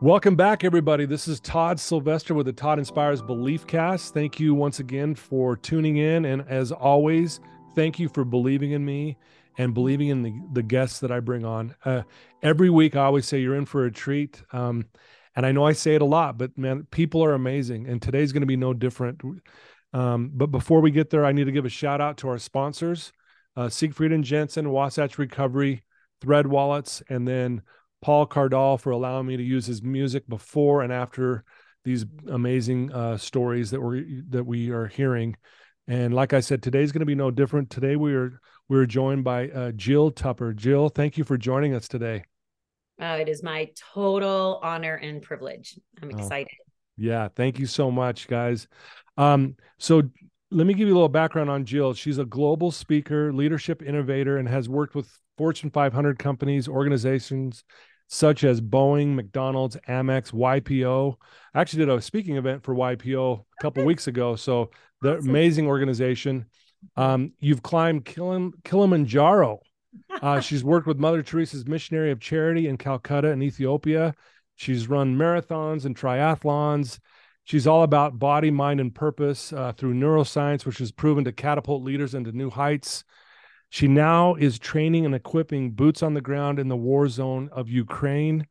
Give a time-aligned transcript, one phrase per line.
[0.00, 1.06] Welcome back, everybody.
[1.06, 4.14] This is Todd Sylvester with the Todd Inspires Belief Cast.
[4.14, 6.24] Thank you once again for tuning in.
[6.24, 7.40] And as always,
[7.74, 9.16] thank you for believing in me
[9.58, 11.74] and believing in the, the guests that I bring on.
[11.84, 12.02] Uh,
[12.44, 14.40] every week, I always say you're in for a treat.
[14.52, 14.86] Um,
[15.34, 17.88] and I know I say it a lot, but man, people are amazing.
[17.88, 19.20] And today's going to be no different.
[19.92, 22.38] Um, but before we get there, I need to give a shout out to our
[22.38, 23.12] sponsors
[23.56, 25.82] uh, Siegfried and Jensen, Wasatch Recovery,
[26.20, 27.62] Thread Wallets, and then
[28.00, 31.44] Paul Cardall for allowing me to use his music before and after
[31.84, 35.36] these amazing uh, stories that we that we are hearing.
[35.86, 37.70] And like I said, today's going to be no different.
[37.70, 40.52] Today we are we are joined by uh, Jill Tupper.
[40.52, 42.24] Jill, thank you for joining us today.
[43.00, 45.78] Oh, it is my total honor and privilege.
[46.02, 46.18] I'm oh.
[46.18, 46.52] excited.
[46.52, 48.66] Oh, yeah, thank you so much, guys.
[49.16, 50.02] Um, so
[50.50, 51.94] let me give you a little background on Jill.
[51.94, 57.64] She's a global speaker, leadership innovator, and has worked with Fortune 500 companies, organizations,
[58.08, 61.16] such as Boeing, McDonald's, Amex, YPO.
[61.54, 64.36] I actually did a speaking event for YPO a couple weeks ago.
[64.36, 64.70] So
[65.02, 66.46] the amazing organization.
[66.96, 69.60] Um, you've climbed Kilim- Kilimanjaro.
[70.22, 74.14] Uh, she's worked with Mother Teresa's Missionary of Charity in Calcutta and Ethiopia.
[74.56, 76.98] She's run marathons and triathlons.
[77.48, 81.82] She's all about body, mind, and purpose uh, through neuroscience, which has proven to catapult
[81.82, 83.04] leaders into new heights.
[83.70, 87.70] She now is training and equipping boots on the ground in the war zone of
[87.70, 88.46] Ukraine,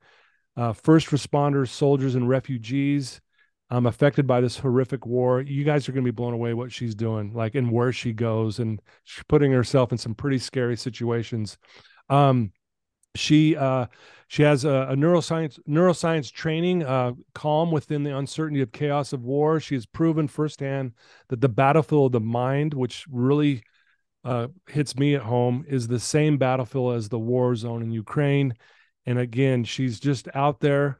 [0.56, 3.22] uh, first responders, soldiers, and refugees
[3.70, 5.42] um, affected by this horrific war.
[5.42, 8.14] You guys are going to be blown away what she's doing, like and where she
[8.14, 11.60] goes, and she's putting herself in some pretty scary situations.
[12.10, 12.52] Um,
[13.18, 13.88] she uh,
[14.28, 19.24] she has a, a, neuroscience neuroscience training, uh, calm within the uncertainty of chaos of
[19.24, 19.60] war.
[19.60, 20.94] She has proven firsthand
[21.30, 23.64] that the battlefield of the mind, which really
[24.24, 28.54] uh, hits me at home is the same battlefield as the war zone in Ukraine.
[29.06, 30.98] And again, she's just out there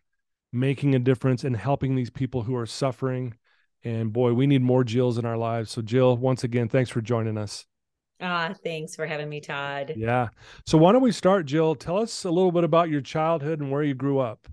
[0.54, 3.36] making a difference and helping these people who are suffering.
[3.84, 5.72] And boy, we need more Jills in our lives.
[5.72, 7.66] So, Jill, once again, thanks for joining us.
[8.20, 9.94] Ah, thanks for having me, Todd.
[9.96, 10.30] Yeah.
[10.66, 11.76] So, why don't we start, Jill?
[11.76, 14.48] Tell us a little bit about your childhood and where you grew up.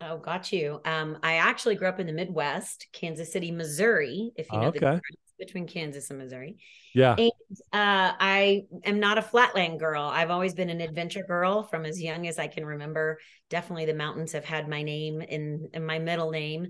[0.00, 0.80] Oh, got you.
[0.84, 4.30] Um, I actually grew up in the Midwest, Kansas City, Missouri.
[4.36, 4.78] If you know okay.
[4.78, 6.58] the difference between Kansas and Missouri.
[6.94, 7.16] Yeah.
[7.16, 7.32] And
[7.72, 10.02] uh, I am not a flatland girl.
[10.02, 13.18] I've always been an adventure girl from as young as I can remember.
[13.50, 16.68] Definitely the mountains have had my name in, in my middle name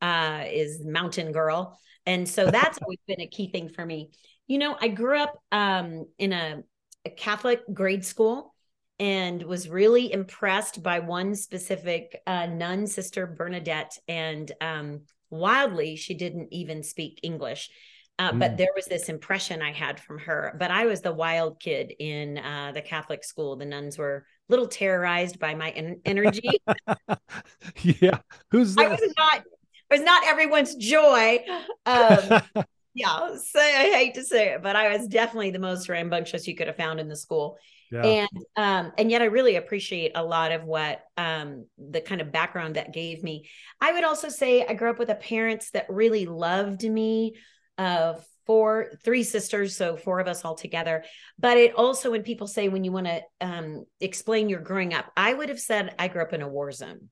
[0.00, 1.78] uh, is Mountain Girl.
[2.06, 4.10] And so that's always been a key thing for me.
[4.46, 6.62] You know, I grew up um, in a,
[7.04, 8.54] a Catholic grade school
[8.98, 13.98] and was really impressed by one specific uh, nun, Sister Bernadette.
[14.06, 17.70] And um, wildly, she didn't even speak English.
[18.18, 18.38] Uh, mm.
[18.38, 20.54] But there was this impression I had from her.
[20.58, 23.56] But I was the wild kid in uh, the Catholic school.
[23.56, 26.50] The nuns were a little terrorized by my en- energy.
[27.82, 28.86] yeah, who's that?
[28.86, 29.44] I was not.
[29.90, 31.44] I was not everyone's joy.
[31.84, 36.46] Um, yeah, so I hate to say it, but I was definitely the most rambunctious
[36.46, 37.58] you could have found in the school.
[37.90, 38.02] Yeah.
[38.02, 42.32] And um, and yet I really appreciate a lot of what um, the kind of
[42.32, 43.48] background that gave me.
[43.80, 47.34] I would also say I grew up with a parents that really loved me,
[47.78, 48.14] uh,
[48.46, 51.04] four, three sisters, so four of us all together.
[51.38, 55.10] But it also, when people say when you want to um, explain your growing up,
[55.16, 57.08] I would have said I grew up in a war zone.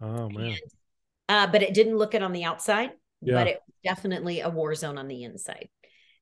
[0.00, 0.46] Oh man!
[0.46, 0.58] And,
[1.28, 2.90] uh, but it didn't look it on the outside.
[3.22, 3.34] Yeah.
[3.34, 5.68] But it was definitely a war zone on the inside.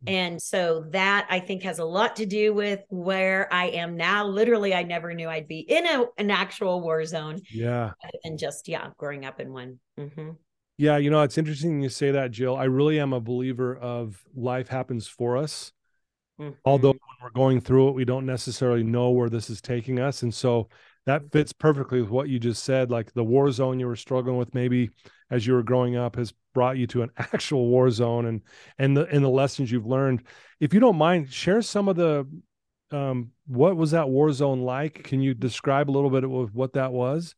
[0.06, 0.12] Mm.
[0.12, 4.27] And so that I think has a lot to do with where I am now.
[4.27, 7.41] Literally, I never knew I'd be in a, an actual war zone.
[7.50, 7.93] Yeah.
[8.22, 9.81] And just, yeah, growing up in one.
[9.99, 10.31] Mm-hmm.
[10.77, 12.57] Yeah, you know, it's interesting you say that, Jill.
[12.57, 15.72] I really am a believer of life happens for us.
[16.41, 16.54] Mm-hmm.
[16.65, 20.22] Although when we're going through it, we don't necessarily know where this is taking us.
[20.22, 20.68] And so
[21.06, 22.91] that fits perfectly with what you just said.
[22.91, 24.91] Like the war zone you were struggling with, maybe
[25.30, 28.42] as you were growing up, has brought you to an actual war zone and
[28.78, 30.22] and the and the lessons you've learned.
[30.60, 32.27] If you don't mind, share some of the
[32.91, 35.04] um what was that war zone like?
[35.04, 37.34] Can you describe a little bit of what that was?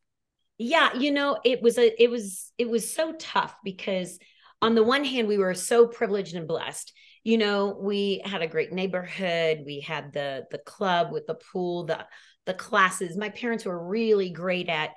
[0.57, 4.17] yeah you know it was a it was it was so tough because
[4.61, 6.93] on the one hand we were so privileged and blessed
[7.23, 11.85] you know we had a great neighborhood we had the the club with the pool
[11.85, 12.05] the
[12.47, 14.91] the classes my parents were really great at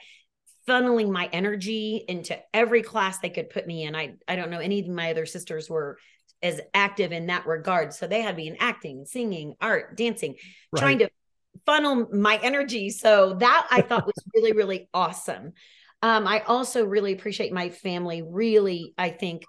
[0.66, 3.94] funneling my energy into every class they could put me in.
[3.94, 5.98] I I don't know any of my other sisters were
[6.42, 7.92] as active in that regard.
[7.92, 10.36] So they had me in acting, singing, art, dancing,
[10.72, 10.80] right.
[10.80, 11.10] trying to
[11.66, 12.90] funnel my energy.
[12.90, 15.52] So that I thought was really, really awesome.
[16.02, 19.42] Um, I also really appreciate my family, really, I think,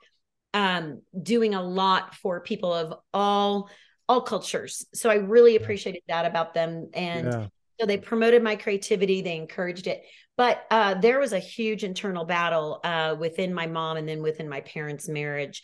[0.54, 3.69] um, doing a lot for people of all
[4.09, 4.86] all cultures.
[4.94, 6.89] So I really appreciated that about them.
[6.94, 7.47] And yeah.
[7.81, 10.04] So they promoted my creativity, they encouraged it.
[10.38, 14.48] But uh, there was a huge internal battle uh, within my mom and then within
[14.48, 15.63] my parents' marriage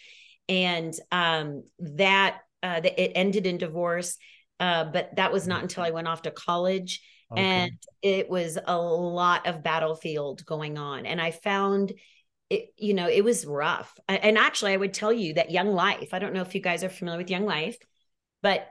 [0.50, 4.18] and um, that uh, it ended in divorce.
[4.60, 7.42] Uh, but that was not until I went off to college, okay.
[7.42, 7.72] and
[8.02, 11.06] it was a lot of battlefield going on.
[11.06, 11.94] And I found
[12.50, 13.96] it, you know, it was rough.
[14.08, 16.10] And actually, I would tell you that Young Life.
[16.12, 17.78] I don't know if you guys are familiar with Young Life,
[18.42, 18.68] but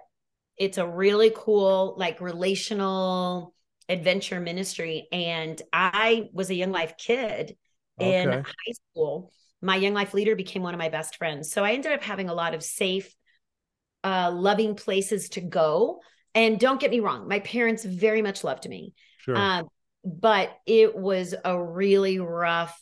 [0.57, 3.55] it's a really cool, like relational
[3.89, 5.09] adventure ministry.
[5.13, 7.57] And I was a Young Life kid
[8.01, 8.23] okay.
[8.23, 9.33] in high school
[9.63, 11.51] my young life leader became one of my best friends.
[11.51, 13.15] So I ended up having a lot of safe,
[14.05, 16.01] uh, loving places to go.
[16.35, 18.95] And don't get me wrong, my parents very much loved me.
[19.19, 19.37] Sure.
[19.37, 19.69] Um,
[20.05, 22.79] but it was a really rough,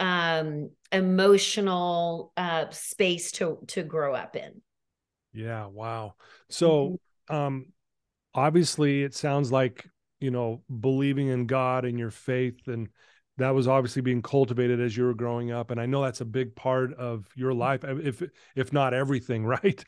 [0.00, 4.62] um, emotional uh, space to to grow up in.
[5.38, 5.66] Yeah.
[5.66, 6.14] Wow.
[6.50, 6.98] So,
[7.30, 7.34] mm-hmm.
[7.34, 7.66] um,
[8.34, 9.88] obviously, it sounds like
[10.20, 12.88] you know believing in God and your faith and
[13.38, 16.24] that was obviously being cultivated as you were growing up and i know that's a
[16.24, 17.60] big part of your mm-hmm.
[17.60, 18.22] life if
[18.56, 19.84] if not everything right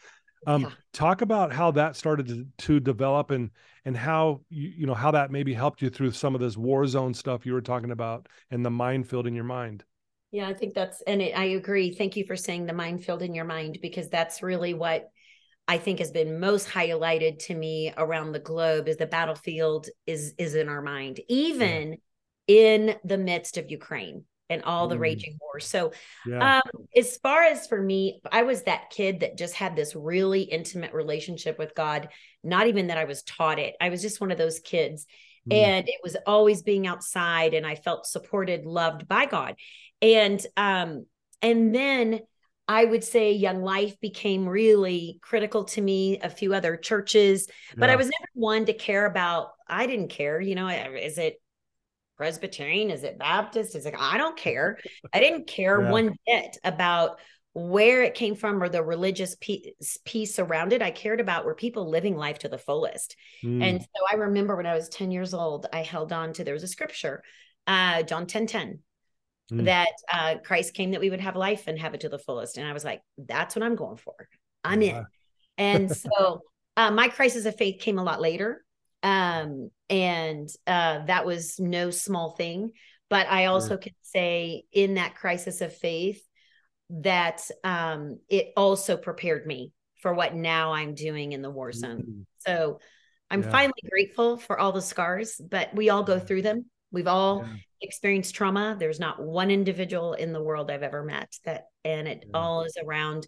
[0.47, 0.70] um, yeah.
[0.94, 3.50] talk about how that started to, to develop and
[3.85, 6.87] and how you, you know how that maybe helped you through some of this war
[6.87, 9.85] zone stuff you were talking about and the minefield in your mind
[10.31, 13.35] yeah i think that's and it, i agree thank you for saying the minefield in
[13.35, 15.11] your mind because that's really what
[15.70, 20.34] I think has been most highlighted to me around the globe is the battlefield is
[20.37, 21.20] is in our mind.
[21.28, 21.99] Even yeah
[22.50, 25.02] in the midst of Ukraine and all the mm.
[25.02, 25.64] raging wars.
[25.64, 25.93] So,
[26.26, 26.56] yeah.
[26.56, 30.43] um, as far as for me, I was that kid that just had this really
[30.43, 32.08] intimate relationship with God.
[32.43, 35.06] Not even that I was taught it, I was just one of those kids.
[35.49, 35.55] Mm.
[35.55, 39.55] And it was always being outside, and I felt supported, loved by God.
[40.02, 41.06] And, um,
[41.40, 42.19] and then
[42.70, 47.88] I would say Young Life became really critical to me, a few other churches, but
[47.88, 47.94] yeah.
[47.94, 51.43] I was never one to care about, I didn't care, you know, is it
[52.17, 52.93] Presbyterian?
[52.93, 53.75] Is it Baptist?
[53.75, 54.78] Is it, I don't care.
[55.12, 55.90] I didn't care yeah.
[55.90, 57.19] one bit about
[57.55, 60.81] where it came from or the religious piece, piece around it.
[60.81, 63.16] I cared about were people living life to the fullest.
[63.43, 63.64] Mm.
[63.64, 66.55] And so I remember when I was 10 years old, I held on to, there
[66.55, 67.25] was a scripture,
[67.66, 68.78] uh, John 10, 10,
[69.50, 69.64] mm.
[69.64, 72.58] that uh, Christ came that we would have life and have it to the fullest.
[72.58, 74.14] And I was like, that's what I'm going for.
[74.64, 74.99] I'm yeah.
[74.99, 75.06] in.
[75.58, 76.41] And so
[76.79, 78.64] uh, my crisis of faith came a lot later
[79.02, 82.73] um, and uh, that was no small thing
[83.08, 86.23] but i also can say in that crisis of faith
[86.91, 92.02] that um, it also prepared me for what now i'm doing in the war zone
[92.02, 92.23] mm-hmm.
[92.38, 92.81] so
[93.31, 93.50] i'm yeah.
[93.50, 97.52] finally grateful for all the scars but we all go through them we've all yeah.
[97.82, 102.25] experienced trauma there's not one individual in the world i've ever met that and it
[102.26, 102.38] yeah.
[102.38, 103.26] all is around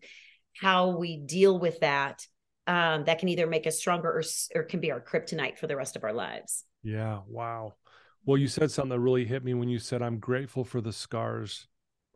[0.60, 2.26] how we deal with that
[2.66, 4.22] um, that can either make us stronger or,
[4.54, 6.64] or can be our kryptonite for the rest of our lives.
[6.82, 7.20] Yeah.
[7.26, 7.74] Wow.
[8.24, 10.92] Well, you said something that really hit me when you said, I'm grateful for the
[10.92, 11.66] scars.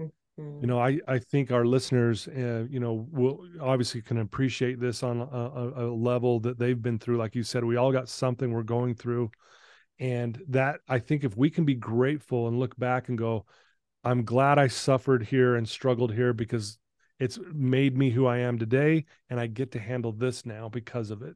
[0.00, 0.60] Mm-hmm.
[0.60, 5.03] You know, I, I think our listeners, uh, you know, will obviously can appreciate this
[5.03, 7.17] on a, a, level that they've been through.
[7.17, 9.31] Like you said, we all got something we're going through.
[9.98, 13.46] And that I think if we can be grateful and look back and go,
[14.05, 16.79] I'm glad I suffered here and struggled here because
[17.19, 21.10] it's made me who I am today, and I get to handle this now because
[21.10, 21.34] of it.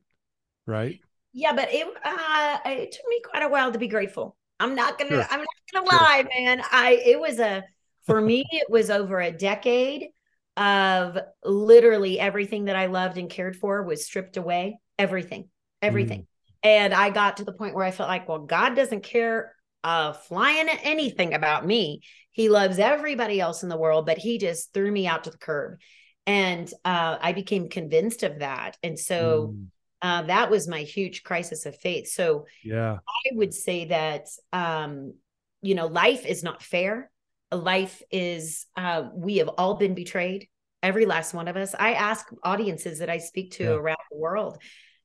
[0.66, 1.00] Right?
[1.32, 4.36] Yeah, but it uh, it took me quite a while to be grateful.
[4.58, 5.26] I'm not gonna sure.
[5.30, 5.98] I'm not gonna sure.
[5.98, 6.62] lie, man.
[6.70, 7.64] I it was a
[8.04, 10.08] for me it was over a decade
[10.56, 14.78] of literally everything that I loved and cared for was stripped away.
[14.98, 15.48] Everything,
[15.80, 16.22] everything.
[16.22, 16.26] Mm.
[16.62, 20.12] And I got to the point where I felt like, well, God doesn't care uh
[20.12, 22.02] flying anything about me.
[22.32, 25.38] He loves everybody else in the world, but he just threw me out to the
[25.38, 25.78] curb.
[26.26, 28.76] And uh, I became convinced of that.
[28.82, 29.66] And so mm.
[30.00, 32.08] uh, that was my huge crisis of faith.
[32.08, 35.14] So yeah, I would say that, um,
[35.60, 37.10] you know, life is not fair.
[37.50, 40.48] Life is, uh, we have all been betrayed,
[40.82, 41.74] every last one of us.
[41.76, 43.70] I ask audiences that I speak to yeah.
[43.70, 44.58] around the world,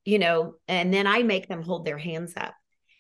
[0.06, 2.56] you know, and then I make them hold their hands up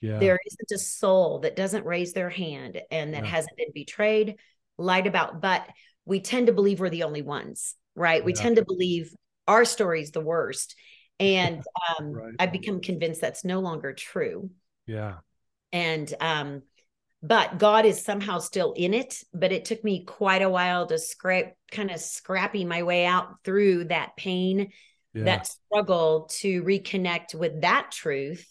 [0.05, 0.19] yeah.
[0.19, 3.29] There isn't a soul that doesn't raise their hand and that yeah.
[3.29, 4.35] hasn't been betrayed,
[4.77, 5.67] lied about, but
[6.05, 8.24] we tend to believe we're the only ones, right?
[8.24, 9.12] We tend to believe
[9.47, 10.75] our story's the worst.
[11.19, 11.63] And
[12.00, 12.33] um, right.
[12.38, 14.51] I've become convinced that's no longer true.
[14.85, 15.15] Yeah.
[15.71, 16.62] And um,
[17.24, 19.24] but God is somehow still in it.
[19.33, 23.43] But it took me quite a while to scrape, kind of scrapping my way out
[23.43, 24.71] through that pain,
[25.15, 25.24] yeah.
[25.24, 28.48] that struggle to reconnect with that truth.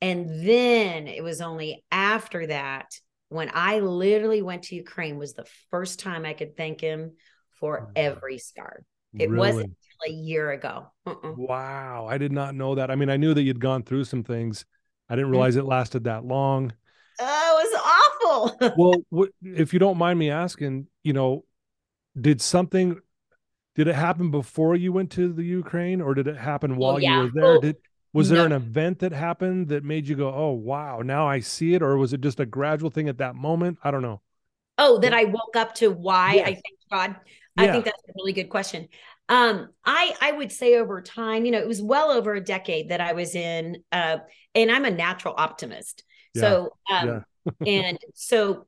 [0.00, 2.86] And then it was only after that
[3.28, 7.12] when I literally went to Ukraine was the first time I could thank him
[7.60, 7.92] for mm.
[7.96, 8.84] every scar.
[9.18, 9.38] It really?
[9.38, 10.86] wasn't a year ago.
[11.06, 11.34] Uh-uh.
[11.36, 12.06] Wow.
[12.08, 12.90] I did not know that.
[12.90, 14.64] I mean, I knew that you'd gone through some things.
[15.08, 15.32] I didn't mm.
[15.32, 15.66] realize mm-hmm.
[15.66, 16.72] it lasted that long.
[17.20, 19.04] Oh, it was awful.
[19.10, 21.44] well, if you don't mind me asking, you know,
[22.20, 23.00] did something
[23.74, 27.16] did it happen before you went to the Ukraine or did it happen while yeah.
[27.16, 27.60] you were there?
[27.60, 27.76] Did
[28.12, 31.72] was there an event that happened that made you go, "Oh, wow, now I see
[31.72, 33.78] it," or was it just a gradual thing at that moment?
[33.82, 34.20] I don't know.
[34.76, 36.48] Oh, that I woke up to why yes.
[36.48, 37.16] I thank God.
[37.56, 37.64] Yeah.
[37.64, 38.88] I think that's a really good question.
[39.28, 42.90] Um, I I would say over time, you know, it was well over a decade
[42.90, 44.18] that I was in, uh,
[44.54, 46.04] and I'm a natural optimist.
[46.34, 46.40] Yeah.
[46.40, 47.24] So, um,
[47.66, 48.66] and so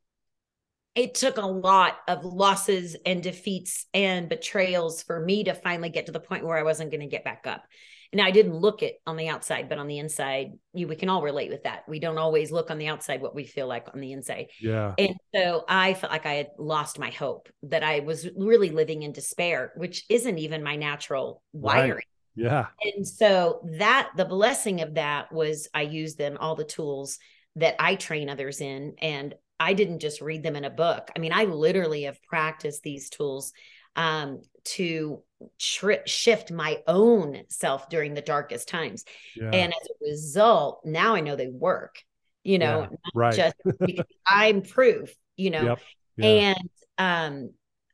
[0.95, 6.07] it took a lot of losses and defeats and betrayals for me to finally get
[6.07, 7.65] to the point where I wasn't going to get back up.
[8.13, 11.09] Now I didn't look it on the outside, but on the inside, you we can
[11.09, 11.83] all relate with that.
[11.89, 14.51] We don't always look on the outside what we feel like on the inside.
[14.61, 14.95] Yeah.
[14.97, 19.03] And so I felt like I had lost my hope, that I was really living
[19.03, 21.95] in despair, which isn't even my natural wiring.
[21.95, 22.05] Right.
[22.37, 22.67] Yeah.
[22.83, 27.19] And so that the blessing of that was I used them all the tools
[27.57, 31.11] that I train others in and I didn't just read them in a book.
[31.15, 33.53] I mean, I literally have practiced these tools
[33.97, 35.23] um, to
[35.59, 39.05] tri- shift my own self during the darkest times.
[39.37, 39.51] Yeah.
[39.51, 42.03] And as a result, now I know they work,
[42.43, 43.35] you know, yeah, right.
[43.35, 45.63] just because I'm proof, you know.
[45.63, 45.79] Yep.
[46.17, 46.27] Yeah.
[46.27, 47.51] And um,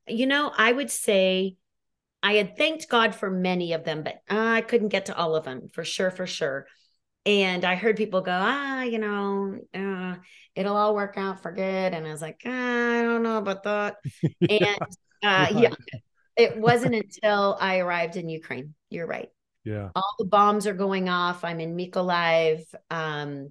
[0.06, 1.56] you know, I would say
[2.22, 5.36] I had thanked God for many of them, but uh, I couldn't get to all
[5.36, 6.66] of them for sure, for sure.
[7.26, 10.16] And I heard people go, ah, you know, uh,
[10.54, 11.94] it'll all work out for good.
[11.94, 13.96] And I was like, ah, I don't know about that.
[14.48, 14.78] And
[15.22, 15.74] uh, yeah,
[16.36, 18.74] it wasn't until I arrived in Ukraine.
[18.88, 19.28] You're right.
[19.64, 19.90] Yeah.
[19.94, 21.44] All the bombs are going off.
[21.44, 22.62] I'm in Mykolaiv.
[22.90, 23.50] Um,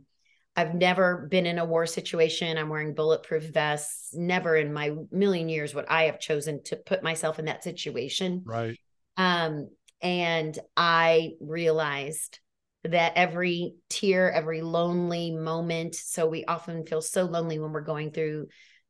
[0.56, 2.58] I've never been in a war situation.
[2.58, 4.14] I'm wearing bulletproof vests.
[4.14, 8.42] Never in my million years would I have chosen to put myself in that situation.
[8.46, 8.78] Right.
[9.16, 9.70] Um,
[10.02, 12.40] and I realized
[12.84, 18.12] that every tear, every lonely moment, so we often feel so lonely when we're going
[18.12, 18.48] through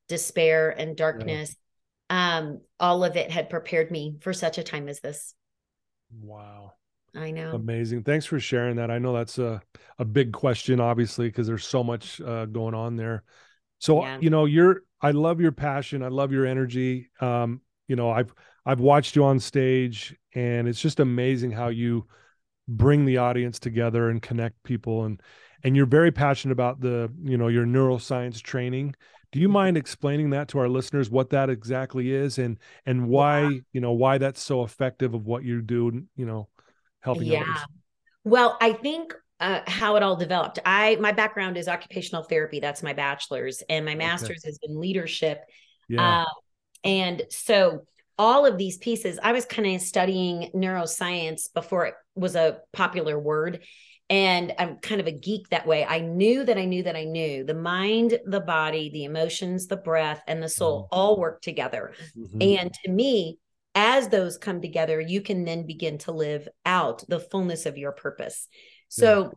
[0.07, 1.55] despair and darkness
[2.09, 5.33] um, all of it had prepared me for such a time as this.
[6.21, 6.73] Wow.
[7.15, 7.51] I know.
[7.51, 8.03] Amazing.
[8.03, 8.91] Thanks for sharing that.
[8.91, 9.61] I know that's a,
[9.97, 13.23] a big question, obviously, because there's so much uh, going on there.
[13.79, 14.17] So, yeah.
[14.19, 16.03] you know, you're, I love your passion.
[16.03, 17.09] I love your energy.
[17.19, 18.33] Um, you know, I've,
[18.65, 22.05] I've watched you on stage and it's just amazing how you
[22.77, 25.05] bring the audience together and connect people.
[25.05, 25.21] And,
[25.63, 28.95] and you're very passionate about the, you know, your neuroscience training
[29.31, 29.53] do you mm-hmm.
[29.53, 33.59] mind explaining that to our listeners what that exactly is and and why yeah.
[33.73, 36.47] you know why that's so effective of what you do you know
[37.01, 37.65] helping yeah others?
[38.23, 42.83] well i think uh, how it all developed i my background is occupational therapy that's
[42.83, 44.49] my bachelor's and my master's okay.
[44.49, 45.43] has been leadership
[45.87, 46.21] yeah.
[46.21, 46.25] Uh,
[46.83, 47.85] and so
[48.19, 53.17] all of these pieces i was kind of studying neuroscience before it was a popular
[53.17, 53.61] word
[54.09, 55.85] and I'm kind of a geek that way.
[55.85, 59.77] I knew that I knew that I knew the mind, the body, the emotions, the
[59.77, 60.99] breath, and the soul mm-hmm.
[60.99, 61.93] all work together.
[62.17, 62.41] Mm-hmm.
[62.41, 63.37] And to me,
[63.75, 67.91] as those come together, you can then begin to live out the fullness of your
[67.91, 68.47] purpose.
[68.87, 69.31] So,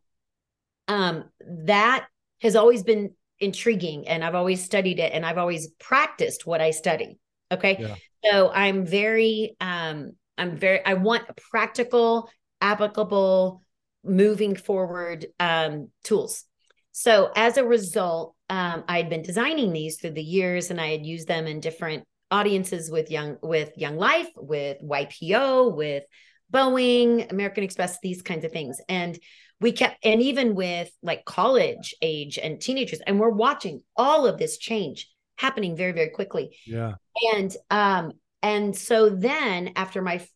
[0.88, 1.08] yeah.
[1.08, 1.24] um,
[1.66, 2.06] that
[2.40, 3.10] has always been
[3.40, 7.18] intriguing, and I've always studied it, and I've always practiced what I study.
[7.52, 7.94] Okay, yeah.
[8.24, 12.30] so I'm very, um, I'm very, I want practical,
[12.60, 13.62] applicable
[14.04, 16.44] moving forward um, tools.
[16.92, 20.88] So as a result, um, I had been designing these through the years, and I
[20.88, 26.04] had used them in different audiences with young with Young Life, with YPO, with
[26.52, 28.78] Boeing, American Express, these kinds of things.
[28.88, 29.18] And
[29.60, 34.38] we kept, and even with like college age and teenagers, and we're watching all of
[34.38, 36.56] this change happening very, very quickly.
[36.66, 36.94] Yeah.
[37.34, 40.26] And um, and so then after my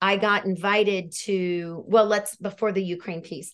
[0.00, 3.52] I got invited to, well, let's before the Ukraine piece.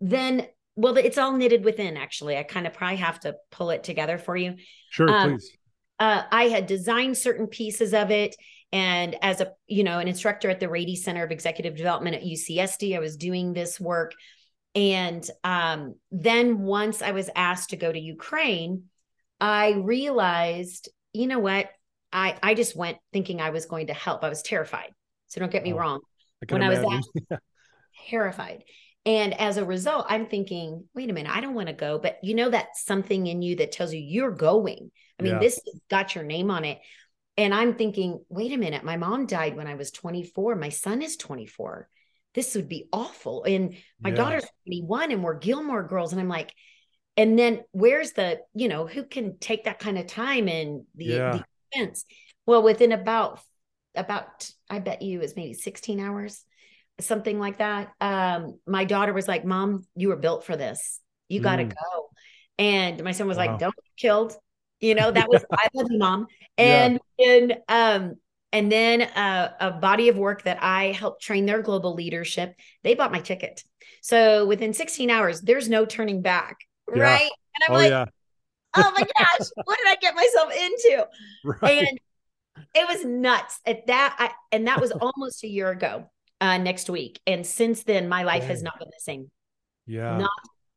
[0.00, 2.36] Then, well, it's all knitted within, actually.
[2.36, 4.56] I kind of probably have to pull it together for you.
[4.90, 5.56] Sure, um, please.
[6.00, 8.34] Uh, I had designed certain pieces of it.
[8.72, 12.22] And as a, you know, an instructor at the Rady Center of Executive Development at
[12.22, 14.14] UCSD, I was doing this work.
[14.74, 18.84] And um, then once I was asked to go to Ukraine,
[19.40, 21.68] I realized, you know what?
[22.14, 24.24] I, I just went thinking I was going to help.
[24.24, 24.92] I was terrified.
[25.26, 26.00] So don't get me oh, wrong.
[26.48, 26.84] I when imagine.
[26.84, 27.40] I was
[28.08, 28.64] terrified.
[29.04, 31.98] And as a result, I'm thinking, wait a minute, I don't want to go.
[31.98, 34.90] But you know, that something in you that tells you you're going.
[35.18, 35.38] I mean, Yeah.
[35.40, 36.78] this got your name on it.
[37.36, 40.54] And I'm thinking, wait a minute, my mom died when I was 24.
[40.54, 41.88] My son is 24.
[42.34, 43.44] This would be awful.
[43.44, 46.12] And my daughter's 21 and we're Gilmore girls.
[46.12, 46.54] And I'm like,
[47.16, 51.04] and then where's the, you know, who can take that kind of time and the,
[51.04, 51.32] Yeah.
[51.38, 51.44] the
[52.46, 53.40] Well, within about,
[53.94, 56.44] about, I bet you it's maybe 16 hours,
[57.00, 57.92] something like that.
[58.00, 61.00] Um, my daughter was like, Mom, you were built for this.
[61.28, 61.70] You got to Mm.
[61.70, 62.08] go.
[62.58, 63.42] And my son was Wow.
[63.52, 64.34] like, Don't get killed.
[64.80, 66.26] You know, that was, I love you, Mom.
[66.60, 66.88] Yeah.
[66.88, 68.14] And, and, um,
[68.52, 72.54] and then uh, a body of work that I helped train their global leadership,
[72.84, 73.64] they bought my ticket.
[74.02, 76.58] So within 16 hours, there's no turning back.
[76.92, 77.18] Yeah.
[77.18, 77.30] Right.
[77.56, 78.06] And I'm Oh like, yeah.
[78.76, 81.06] Oh my gosh, what did I get myself into?
[81.44, 81.86] Right.
[81.88, 82.00] And
[82.74, 84.16] it was nuts at that.
[84.18, 87.20] I, and that was almost a year ago uh, next week.
[87.26, 89.30] And since then, my life has not been the same,
[89.86, 90.18] yeah.
[90.18, 90.30] not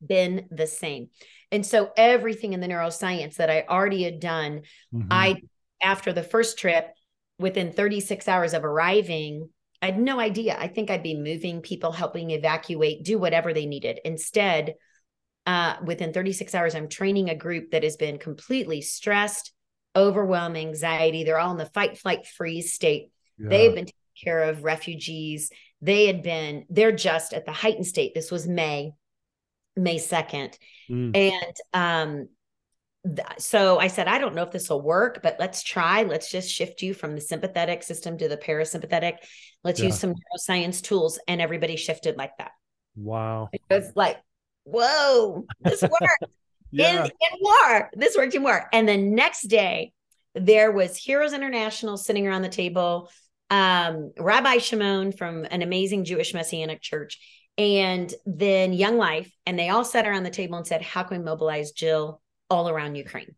[0.06, 1.10] been the same.
[1.52, 4.64] And so everything in the neuroscience that I already had done,
[4.94, 5.08] Mhm.
[5.10, 5.42] I,
[5.82, 6.88] after the first trip,
[7.40, 9.50] within 36 hours of arriving,
[9.82, 10.58] I had no idea.
[10.60, 14.00] I think I'd be moving people, helping evacuate, do whatever they needed.
[14.04, 14.76] Instead,
[15.48, 19.52] uh, within 36 hours, I'm training a group that has been completely stressed,
[19.96, 21.24] overwhelmed, anxiety.
[21.24, 23.12] They're all in the fight, flight, freeze state.
[23.40, 23.50] yeah.
[23.50, 25.50] They've been taking care of refugees.
[25.82, 28.14] They had been, they're just at the heightened state.
[28.14, 28.92] This was May,
[29.76, 30.56] May 2nd.
[30.90, 31.16] Mm.
[31.16, 32.30] And um,
[33.38, 36.04] so I said, I don't know if this will work, but let's try.
[36.04, 39.14] Let's just shift you from the sympathetic system to the parasympathetic.
[39.64, 39.88] Let's Yeah.
[39.88, 41.20] use some neuroscience tools.
[41.28, 42.52] And everybody shifted like that.
[42.98, 43.50] Wow.
[43.54, 44.18] It was like,
[44.72, 46.32] whoa, this worked
[46.72, 47.06] Yeah.
[47.06, 47.90] in, in war.
[47.94, 48.68] This worked in war.
[48.74, 49.94] And the next day,
[50.36, 53.10] there was Heroes International sitting around the table,
[53.50, 57.20] um, Rabbi Shimon from an amazing Jewish Messianic church,
[57.58, 59.32] and then Young Life.
[59.46, 62.68] And they all sat around the table and said, How can we mobilize Jill all
[62.70, 63.34] around Ukraine?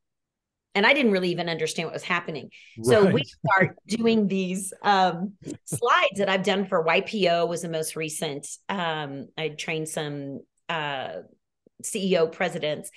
[0.75, 2.49] And I didn't really even understand what was happening.
[2.83, 3.27] So we Right.
[3.27, 5.33] start doing these um,
[5.65, 8.47] slides that I've done for YPO was the most recent.
[8.69, 11.09] Um, I trained some uh,
[11.83, 12.91] CEO presidents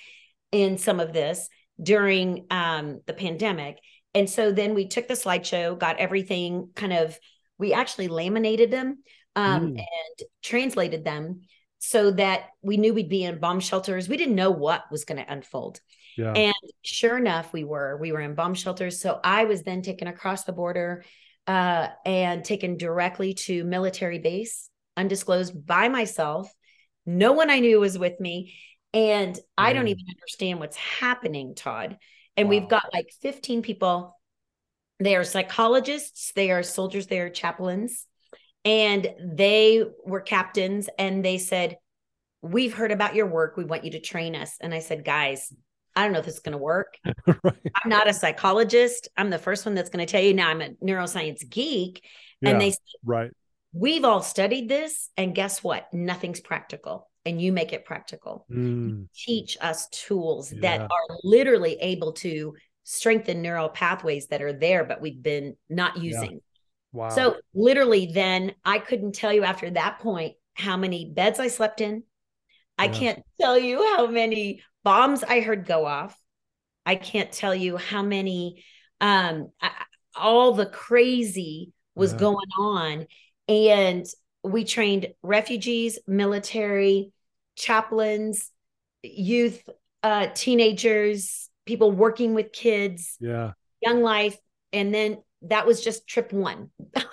[0.51, 1.49] in some of this
[1.81, 3.79] during um, the pandemic.
[4.13, 7.17] And so then we took the slideshow, got everything kind of,
[7.57, 8.99] we actually laminated them
[9.35, 9.79] um, Mm.
[9.79, 11.41] and translated them
[11.79, 14.07] so that we knew we'd be in bomb shelters.
[14.07, 15.81] We didn't know what was going to unfold.
[16.17, 16.31] yeah.
[16.33, 17.97] And sure enough, we were.
[17.99, 19.01] We were in bomb shelters.
[19.01, 21.03] So I was then taken across the border
[21.47, 26.53] uh, and taken directly to military base, undisclosed by myself.
[27.05, 28.55] No one I knew was with me.
[28.93, 29.89] And I don't Mm.
[29.89, 31.97] even understand what's happening, Todd.
[32.37, 32.49] And Wow.
[32.49, 34.19] we've got like 15 people.
[34.99, 38.05] They are psychologists, they are soldiers, they are chaplains,
[38.63, 40.89] and they were captains.
[40.97, 41.77] And they said,
[42.41, 43.55] We've heard about your work.
[43.55, 44.57] We want you to train us.
[44.59, 45.51] And I said, Guys,
[45.95, 46.97] I don't know if this is going to work.
[47.43, 47.55] right.
[47.83, 49.07] I'm not a psychologist.
[49.17, 52.03] I'm the first one that's going to tell you now I'm a neuroscience geek.
[52.41, 52.51] Yeah.
[52.51, 53.31] And they said, right.
[53.73, 55.09] We've all studied this.
[55.17, 55.91] And guess what?
[55.93, 57.09] Nothing's practical.
[57.25, 58.45] And you make it practical.
[58.51, 59.07] Mm.
[59.15, 60.59] Teach us tools Yeah.
[60.61, 65.97] that are literally able to strengthen neural pathways that are there, but we've been not
[65.97, 66.03] Yeah.
[66.03, 66.41] using.
[66.91, 67.09] Wow.
[67.09, 71.81] So, literally, then I couldn't tell you after that point how many beds I slept
[71.81, 72.03] in.
[72.77, 72.93] I Yeah.
[72.93, 76.19] can't tell you how many bombs I heard go off.
[76.85, 78.63] I can't tell you how many,
[78.99, 82.19] um, I- all the crazy was Yeah.
[82.19, 83.07] going on.
[83.47, 84.05] And
[84.43, 87.11] we trained refugees, military,
[87.55, 88.49] chaplains,
[89.01, 89.67] youth,
[90.01, 93.53] uh, teenagers, people working with kids, yeah.
[93.81, 94.37] young life.
[94.71, 96.69] And then that was just trip one.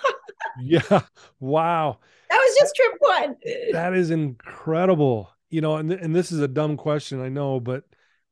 [0.59, 1.01] Yeah.
[1.39, 1.99] Wow.
[2.29, 3.35] That was just trip one.
[3.73, 5.31] That is incredible.
[5.49, 7.83] You know, and th- and this is a dumb question, I know, but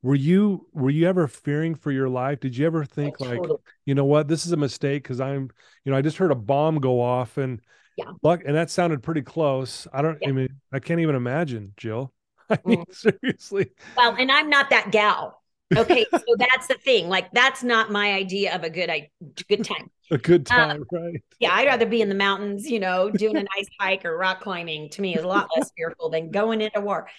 [0.01, 2.39] were you were you ever fearing for your life?
[2.39, 3.59] Did you ever think like, Totally.
[3.85, 5.49] you know what, this is a mistake because I'm,
[5.83, 7.61] you know, I just heard a bomb go off and
[7.99, 8.13] Yeah.
[8.23, 9.87] luck and that sounded pretty close.
[9.93, 10.27] I don't Yeah.
[10.27, 12.13] I mean, I can't even imagine, Jill.
[12.49, 13.71] I mean, seriously.
[13.97, 15.41] Well, and I'm not that gal.
[15.75, 17.09] Okay, so that's the thing.
[17.09, 19.09] Like that's not my idea of a good I
[19.47, 19.89] good time.
[20.11, 21.23] A good Uh, time, right?
[21.39, 24.41] Yeah, I'd rather be in the mountains, you know, doing a nice hike or rock
[24.41, 24.89] climbing.
[24.91, 27.09] To me, is a lot less fearful than going into war.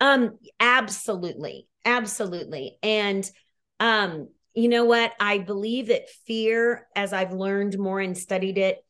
[0.00, 2.78] Um, absolutely, absolutely.
[2.82, 3.30] And
[3.80, 5.14] um, you know what?
[5.20, 8.84] I believe that fear, as I've learned more and studied it,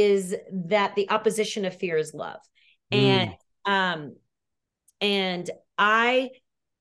[0.00, 2.40] is that the opposition of fear is love.
[2.90, 3.32] And
[3.64, 4.16] um,
[5.00, 6.30] and I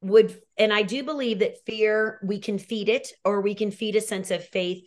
[0.01, 3.95] would, and I do believe that fear, we can feed it or we can feed
[3.95, 4.83] a sense of faith,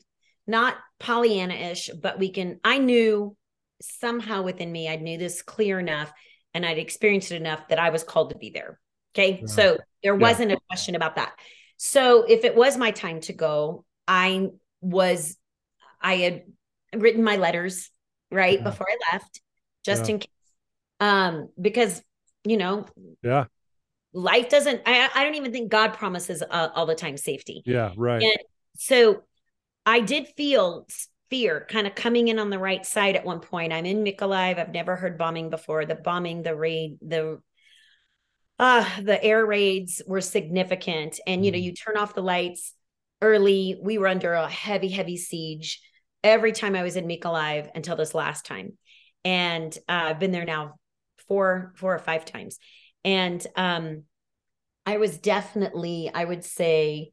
[0.46, 2.60] not Pollyanna ish, but we can.
[2.62, 3.36] I knew
[3.80, 6.12] somehow within me, I knew this clear enough.
[6.54, 8.78] and I'd experienced it enough that I was called to be there.
[9.14, 9.40] Okay.
[9.40, 9.46] Yeah.
[9.46, 10.56] So there wasn't yeah.
[10.56, 11.32] a question about that.
[11.76, 14.48] So if it was my time to go, I
[14.80, 15.36] was,
[16.00, 16.42] I had
[16.94, 17.90] written my letters
[18.34, 18.64] right yeah.
[18.64, 19.40] before I left,
[19.84, 20.28] just in case.
[21.00, 22.02] Um, because
[22.44, 22.86] you know,
[23.22, 23.44] yeah,
[24.12, 24.82] life doesn't.
[24.86, 27.62] I I don't even think God promises uh, all the time safety.
[27.64, 28.22] Yeah, right.
[28.22, 28.38] And
[28.76, 29.22] so
[29.86, 30.86] I did feel
[31.30, 33.72] fear kind of coming in on the right side at one point.
[33.72, 34.58] I'm in Mykolaiv.
[34.58, 35.84] I've never heard bombing before.
[35.84, 37.40] The bombing, the raid, the
[38.58, 41.18] uh the air raids were significant.
[41.26, 41.64] And you know, mm-hmm.
[41.64, 42.74] you turn off the lights
[43.20, 43.76] early.
[43.80, 45.80] We were under a heavy, heavy siege
[46.24, 48.76] every time I was in Mykolaiv until this last time.
[49.24, 50.74] And uh, I've been there now
[51.28, 52.58] four, four or five times.
[53.04, 54.04] And um
[54.86, 57.12] I was definitely, I would say,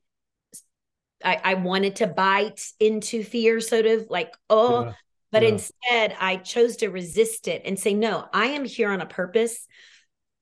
[1.24, 4.94] I, I wanted to bite into fear, sort of like, oh, yeah.
[5.32, 5.50] but yeah.
[5.50, 9.68] instead I chose to resist it and say, no, I am here on a purpose.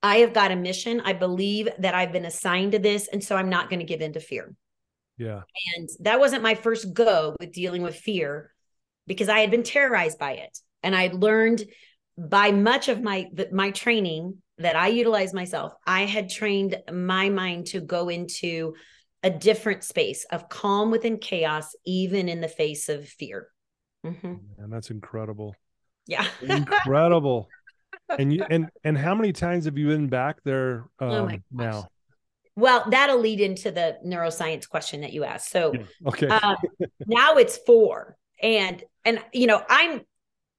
[0.01, 1.01] I have got a mission.
[1.01, 3.07] I believe that I've been assigned to this.
[3.09, 4.55] And so I'm not going to give in to fear.
[5.17, 5.41] Yeah.
[5.75, 8.53] And that wasn't my first go with dealing with fear
[9.09, 10.57] because I had been terrorized by it.
[10.83, 11.65] And I learned
[12.17, 17.67] by much of my my training that I utilize myself, I had trained my mind
[17.67, 18.75] to go into
[19.23, 23.47] a different space of calm within chaos, even in the face of fear.
[24.05, 24.35] Mm-hmm.
[24.57, 25.55] And that's incredible.
[26.07, 26.25] Yeah.
[26.41, 27.49] incredible.
[28.19, 31.37] and you and and how many times have you been back there oh um, oh
[31.51, 31.87] now?
[32.55, 35.49] Well, that'll lead into the neuroscience question that you asked.
[35.49, 35.73] So,
[36.05, 36.55] okay, uh,
[37.07, 40.01] now it's four, and and you know, I'm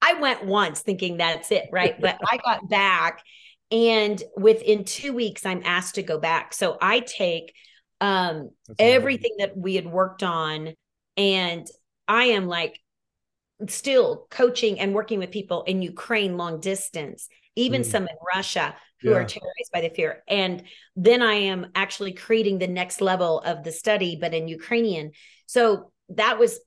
[0.02, 2.00] I went once thinking that's it, right?
[2.00, 3.22] But I got back,
[3.70, 6.52] and within two weeks, I'm asked to go back.
[6.54, 7.52] So I take
[8.00, 9.54] um That's everything amazing.
[9.54, 10.74] that we had worked on
[11.16, 11.66] and
[12.08, 12.80] i am like
[13.68, 17.86] still coaching and working with people in ukraine long distance even mm.
[17.86, 19.16] some in russia who yeah.
[19.16, 20.62] are terrorized by the fear and
[20.96, 25.10] then i am actually creating the next level of the study but in ukrainian
[25.46, 26.58] so that was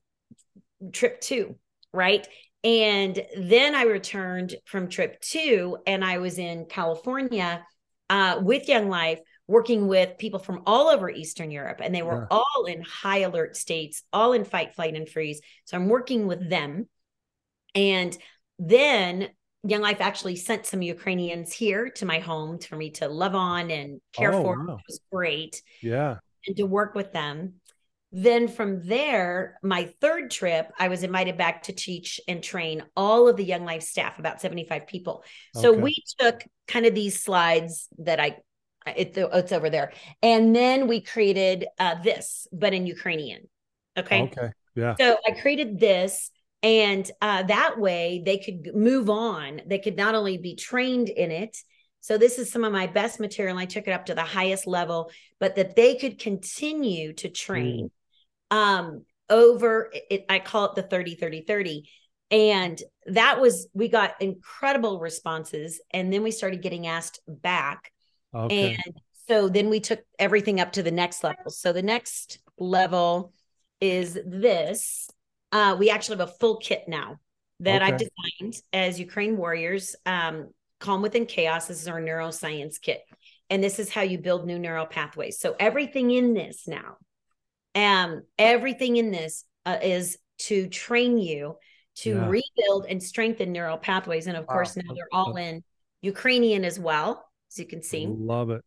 [0.91, 1.55] trip two
[1.93, 2.27] right
[2.63, 7.65] and then i returned from trip two and i was in california
[8.09, 12.27] uh, with young life working with people from all over Eastern Europe, and they were
[12.31, 12.37] yeah.
[12.37, 15.41] all in high alert states, all in fight, flight, and freeze.
[15.65, 16.87] So I'm working with them.
[17.75, 18.17] And
[18.59, 19.29] then
[19.63, 23.71] Young Life actually sent some Ukrainians here to my home for me to love on
[23.71, 24.65] and care oh, for.
[24.65, 24.75] Wow.
[24.75, 25.61] It was great.
[25.81, 26.17] Yeah.
[26.47, 27.55] And to work with them.
[28.15, 33.27] Then from there, my third trip, I was invited back to teach and train all
[33.27, 35.23] of the Young Life staff, about 75 people.
[35.55, 35.81] So okay.
[35.81, 38.37] we took kind of these slides that I
[38.85, 39.93] it, it's over there.
[40.21, 43.49] And then we created uh, this, but in Ukrainian.
[43.97, 44.23] Okay.
[44.23, 44.51] Okay.
[44.75, 44.93] Yeah.
[44.99, 46.29] So I created this,
[46.61, 49.61] and uh, that way they could move on.
[49.65, 51.57] They could not only be trained in it.
[52.01, 53.57] So this is some of my best material.
[53.57, 57.85] I took it up to the highest level, but that they could continue to train
[57.85, 57.91] mm.
[58.53, 60.25] Um, over it.
[60.29, 61.89] I call it the 30, 30, 30.
[62.31, 65.81] And that was, we got incredible responses.
[65.91, 67.91] And then we started getting asked back
[68.35, 68.77] Okay.
[68.85, 68.95] And
[69.27, 71.49] so then we took everything up to the next level.
[71.49, 73.33] So the next level
[73.79, 75.09] is this.
[75.51, 77.19] Uh, we actually have a full kit now
[77.59, 77.91] that okay.
[77.91, 79.95] I've designed as Ukraine Warriors.
[80.05, 81.67] Um, Calm Within Chaos.
[81.67, 83.01] This is our neuroscience kit.
[83.49, 85.39] And this is how you build new neural pathways.
[85.39, 86.97] So everything in this now,
[87.75, 91.57] um, everything in this uh, is to train you
[91.95, 92.27] to yeah.
[92.27, 94.27] rebuild and strengthen neural pathways.
[94.27, 94.55] And of wow.
[94.55, 95.63] course, now they're all in
[96.01, 98.07] Ukrainian as well as you can see.
[98.07, 98.63] Love it.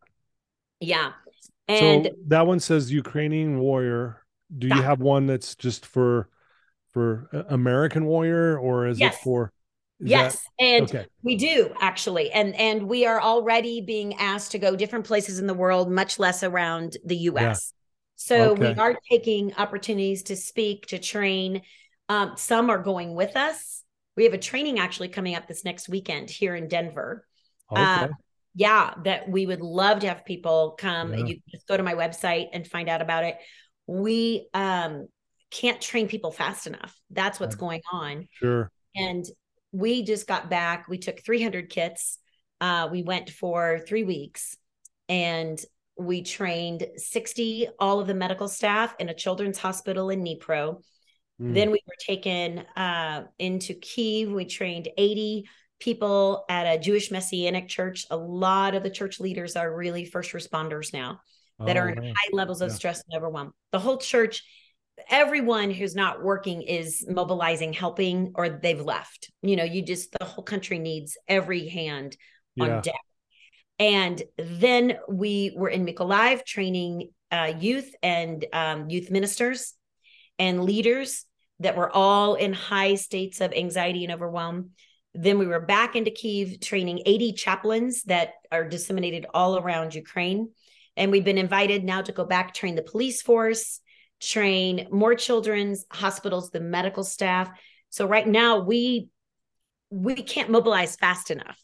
[0.80, 1.12] Yeah.
[1.68, 4.22] And so that one says Ukrainian warrior.
[4.56, 6.28] Do that, you have one that's just for
[6.92, 9.14] for American warrior or is yes.
[9.14, 9.52] it for
[9.98, 11.06] yes that, and okay.
[11.22, 15.46] we do actually and and we are already being asked to go different places in
[15.46, 17.72] the world much less around the us.
[18.16, 18.72] So okay.
[18.72, 21.62] we are taking opportunities to speak to train
[22.08, 23.82] um, some are going with us
[24.16, 27.26] we have a training actually coming up this next weekend here in denver
[27.70, 27.82] okay.
[27.82, 28.08] uh,
[28.56, 31.12] yeah, that we would love to have people come.
[31.12, 31.26] Yeah.
[31.26, 33.36] You just go to my website and find out about it.
[33.86, 35.08] We um,
[35.50, 36.98] can't train people fast enough.
[37.10, 38.28] That's what's going on.
[38.32, 38.70] Sure.
[38.96, 39.26] And
[39.72, 40.88] we just got back.
[40.88, 42.18] We took 300 kits.
[42.58, 44.56] Uh, we went for three weeks
[45.06, 45.62] and
[45.98, 50.82] we trained 60, all of the medical staff in a children's hospital in Dnipro.
[51.40, 51.54] Mm.
[51.54, 54.30] Then we were taken uh, into Kiev.
[54.30, 58.06] We trained 80 people at a Jewish Messianic church.
[58.10, 61.20] A lot of the church leaders are really first responders now
[61.58, 62.14] that oh, are in man.
[62.14, 62.74] high levels of yeah.
[62.74, 63.52] stress and overwhelm.
[63.72, 64.44] The whole church,
[65.10, 69.30] everyone who's not working is mobilizing, helping, or they've left.
[69.42, 72.16] You know, you just, the whole country needs every hand
[72.60, 72.94] on deck.
[73.78, 79.74] And then we were in Mykolaiv training uh, youth and um, youth ministers
[80.38, 81.24] and leaders
[81.60, 84.70] that were all in high states of anxiety and overwhelm.
[85.14, 90.50] Then we were back into Kiev training 80 chaplains that are disseminated all around Ukraine.
[90.96, 93.80] And we've been invited now to go back, train the police force,
[94.20, 97.50] train more children's hospitals, the medical staff.
[97.90, 99.08] So right now we
[99.88, 101.58] we can't mobilize fast enough.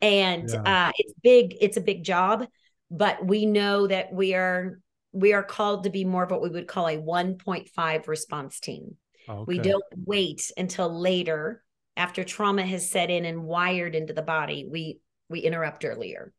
[0.00, 0.88] And yeah.
[0.88, 2.46] uh, it's big, it's a big job,
[2.90, 4.78] but we know that we are
[5.12, 8.96] we are called to be more of what we would call a 1.5 response team.
[9.26, 9.44] Okay.
[9.46, 11.64] We don't wait until later
[11.96, 14.68] after trauma has set in and wired into the body.
[14.70, 16.32] We we interrupt earlier.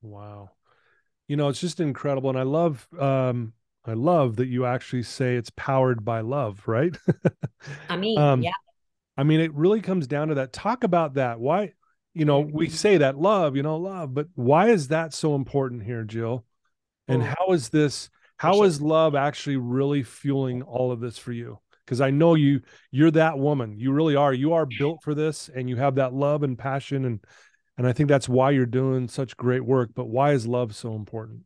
[0.00, 0.50] Wow.
[1.26, 3.52] You know, it's just incredible and I love um
[3.84, 6.96] I love that you actually say it's powered by love, right?
[7.88, 8.52] I mean, um, yeah.
[9.16, 10.52] I mean, it really comes down to that.
[10.52, 11.40] Talk about that.
[11.40, 11.72] Why,
[12.14, 15.84] you know, we say that love, you know, love, but why is that so important
[15.84, 16.44] here, Jill?
[17.08, 17.26] And mm.
[17.26, 20.66] how is this, how is love actually really fueling mm.
[20.66, 21.58] all of this for you?
[21.84, 23.78] Because I know you, you're that woman.
[23.78, 24.32] You really are.
[24.32, 27.04] You are built for this and you have that love and passion.
[27.04, 27.20] And,
[27.76, 29.90] and I think that's why you're doing such great work.
[29.94, 31.42] But why is love so important?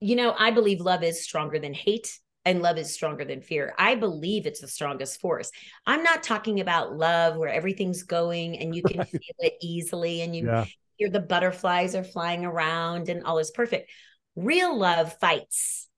[0.00, 3.74] You know, I believe love is stronger than hate and love is stronger than fear.
[3.78, 5.50] I believe it's the strongest force.
[5.86, 9.10] I'm not talking about love where everything's going and you can right.
[9.10, 10.64] feel it easily and you yeah.
[10.96, 13.90] hear the butterflies are flying around and all is perfect.
[14.34, 15.88] Real love fights.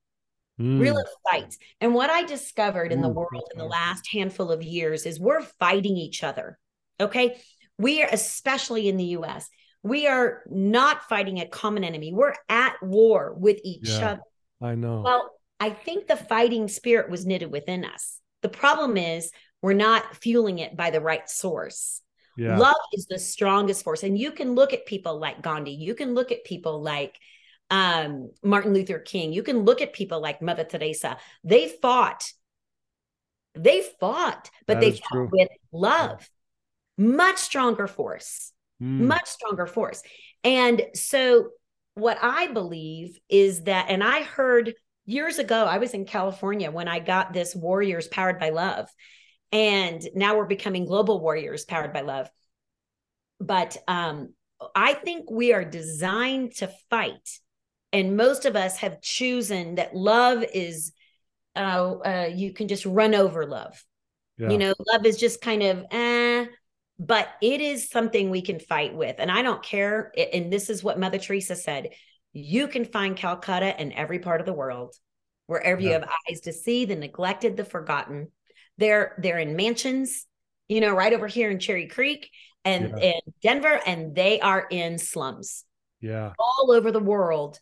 [0.60, 0.80] Mm.
[0.80, 1.56] Real love fights.
[1.80, 5.42] And what I discovered in the world in the last handful of years is we're
[5.42, 6.58] fighting each other.
[6.98, 7.40] Okay.
[7.78, 9.48] We are, especially in the US,
[9.84, 12.12] we are not fighting a common enemy.
[12.12, 14.22] We're at war with each yeah, other.
[14.60, 15.02] I know.
[15.02, 15.30] Well,
[15.60, 18.18] I think the fighting spirit was knitted within us.
[18.40, 22.00] The problem is we're not fueling it by the right source.
[22.36, 22.56] Yeah.
[22.56, 24.02] Love is the strongest force.
[24.02, 27.18] And you can look at people like Gandhi, you can look at people like
[27.68, 31.18] um, Martin Luther King, you can look at people like Mother Teresa.
[31.44, 32.32] They fought.
[33.54, 35.28] They fought, but that they fought true.
[35.30, 36.28] with love.
[36.96, 38.52] Much stronger force.
[38.82, 39.00] Mm.
[39.00, 40.02] Much stronger force.
[40.44, 41.50] And so
[41.94, 44.74] what I believe is that, and I heard
[45.10, 48.88] years ago, I was in California when I got this Warriors Powered by Love.
[49.52, 52.30] And now we're becoming global warriors powered by love.
[53.40, 54.34] But um,
[54.74, 57.40] I think we are designed to fight.
[57.92, 60.92] And most of us have chosen that love is,
[61.56, 63.84] uh, uh, you can just run over love.
[64.38, 64.50] Yeah.
[64.50, 66.46] You know, love is just kind of, eh,
[66.98, 69.16] but it is something we can fight with.
[69.18, 70.12] And I don't care.
[70.32, 71.88] And this is what Mother Teresa said
[72.32, 74.94] you can find Calcutta in every part of the world,
[75.46, 75.86] wherever yeah.
[75.86, 78.28] you have eyes to see, the neglected, the forgotten.
[78.78, 80.26] They're they're in mansions,
[80.68, 82.30] you know, right over here in Cherry Creek
[82.64, 83.12] and yeah.
[83.12, 85.64] in Denver, and they are in slums.
[86.00, 86.32] Yeah.
[86.38, 87.58] All over the world,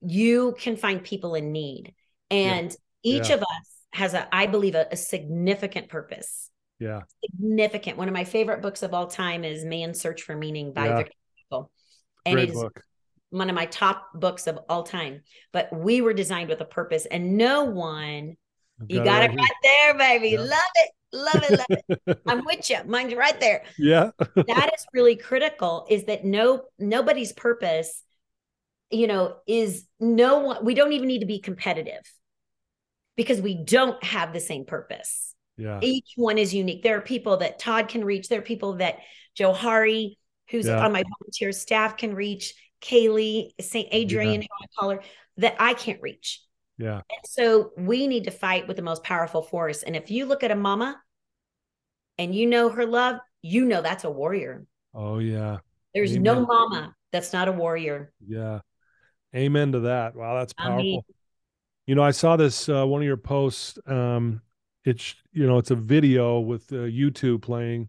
[0.00, 1.94] you can find people in need.
[2.30, 3.20] And yeah.
[3.20, 3.46] each of us
[3.92, 6.50] has a, I believe, a, a significant purpose.
[6.78, 7.02] Yeah.
[7.24, 7.98] Significant.
[7.98, 11.12] One of my favorite books of all time is Man's Search for Meaning by Viktor
[11.52, 11.68] Frankl.
[12.24, 12.82] And Great it is book
[13.30, 15.22] one of my top books of all time.
[15.52, 18.36] But we were designed with a purpose, and no one,
[18.78, 20.30] got you got it right, there, baby.
[20.30, 20.40] Yeah.
[20.40, 20.90] Love it.
[21.10, 22.20] Love it, love it.
[22.26, 22.78] I'm with you.
[22.86, 23.64] Mine's right there.
[23.78, 24.10] Yeah.
[24.18, 28.02] that is really critical is that no nobody's purpose,
[28.90, 32.02] you know, is no one we don't even need to be competitive
[33.16, 35.34] because we don't have the same purpose.
[35.56, 35.80] Yeah.
[35.82, 36.82] Each one is unique.
[36.82, 38.28] There are people that Todd can reach.
[38.28, 38.98] There are people that
[39.36, 40.16] Johari,
[40.50, 40.84] who's yeah.
[40.84, 42.54] on my volunteer staff, can reach.
[42.80, 43.88] Kaylee, St.
[43.90, 44.46] Adrian, yeah.
[44.48, 45.00] who I call her,
[45.38, 46.42] that I can't reach.
[46.76, 46.96] Yeah.
[46.96, 49.82] And so we need to fight with the most powerful force.
[49.82, 51.00] And if you look at a mama
[52.16, 54.64] and you know her love, you know that's a warrior.
[54.94, 55.58] Oh, yeah.
[55.94, 56.22] There's Amen.
[56.22, 58.12] no mama that's not a warrior.
[58.26, 58.60] Yeah.
[59.34, 60.14] Amen to that.
[60.14, 60.78] Wow, that's powerful.
[60.78, 61.00] I mean,
[61.86, 63.78] you know, I saw this uh, one of your posts.
[63.86, 64.40] Um,
[64.84, 67.88] it's you know, it's a video with uh, YouTube playing,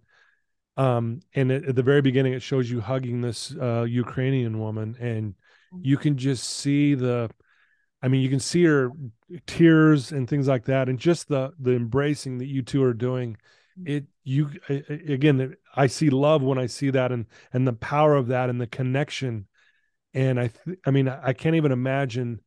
[0.79, 4.95] um, and at, at, the very beginning it shows you hugging this uh, ukrainian woman
[4.99, 5.79] and mm-hmm.
[5.81, 7.29] you can just see the
[8.01, 8.89] i mean you can see her
[9.45, 13.35] tears and things like that and just the the embracing that you two are doing
[13.77, 13.91] mm-hmm.
[13.91, 14.49] it you
[15.09, 18.61] again i see love when i see that and and the power of that and
[18.61, 19.47] the connection
[20.13, 22.39] and i th- i mean i can't even imagine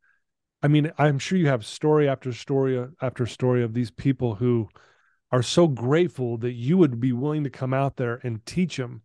[0.63, 4.69] i mean i'm sure you have story after story after story of these people who
[5.33, 9.03] are so grateful that you would be willing to come out there and teach them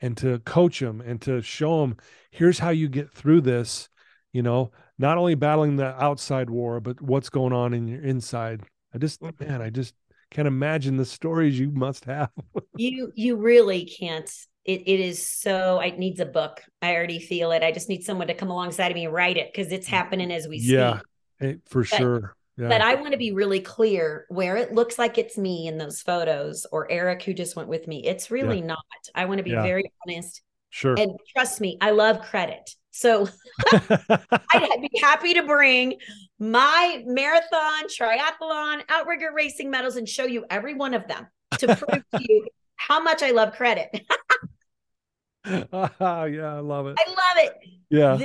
[0.00, 1.96] and to coach them and to show them
[2.30, 3.88] here's how you get through this
[4.32, 4.70] you know?
[4.96, 8.62] Not only battling the outside war but what's going on in your inside.
[8.94, 9.44] I just mm-hmm.
[9.44, 9.94] man i just
[10.30, 12.30] can't imagine the stories you must have.
[12.76, 14.30] You you really can't.
[14.64, 16.62] It, it is so it needs a book.
[16.80, 17.62] I already feel it.
[17.62, 20.30] I just need someone to come alongside of me and write it because it's happening
[20.30, 21.00] as we yeah.
[21.00, 21.06] speak.
[21.40, 24.98] Eh, for But- sure yeah but i want to be really clear where it looks
[24.98, 28.60] like it's me in those photos or eric who just went with me it's really
[28.60, 28.78] not
[29.14, 29.62] i want to be Yeah.
[29.62, 33.28] very honest sure and trust me i love credit so
[34.52, 35.94] I'd be happy to bring
[36.40, 42.02] my marathon, triathlon, outrigger racing medals and show you every one of them to prove
[42.10, 43.88] to you how much I love credit.
[45.46, 47.52] yeah i love it I love it.
[47.90, 48.18] yeah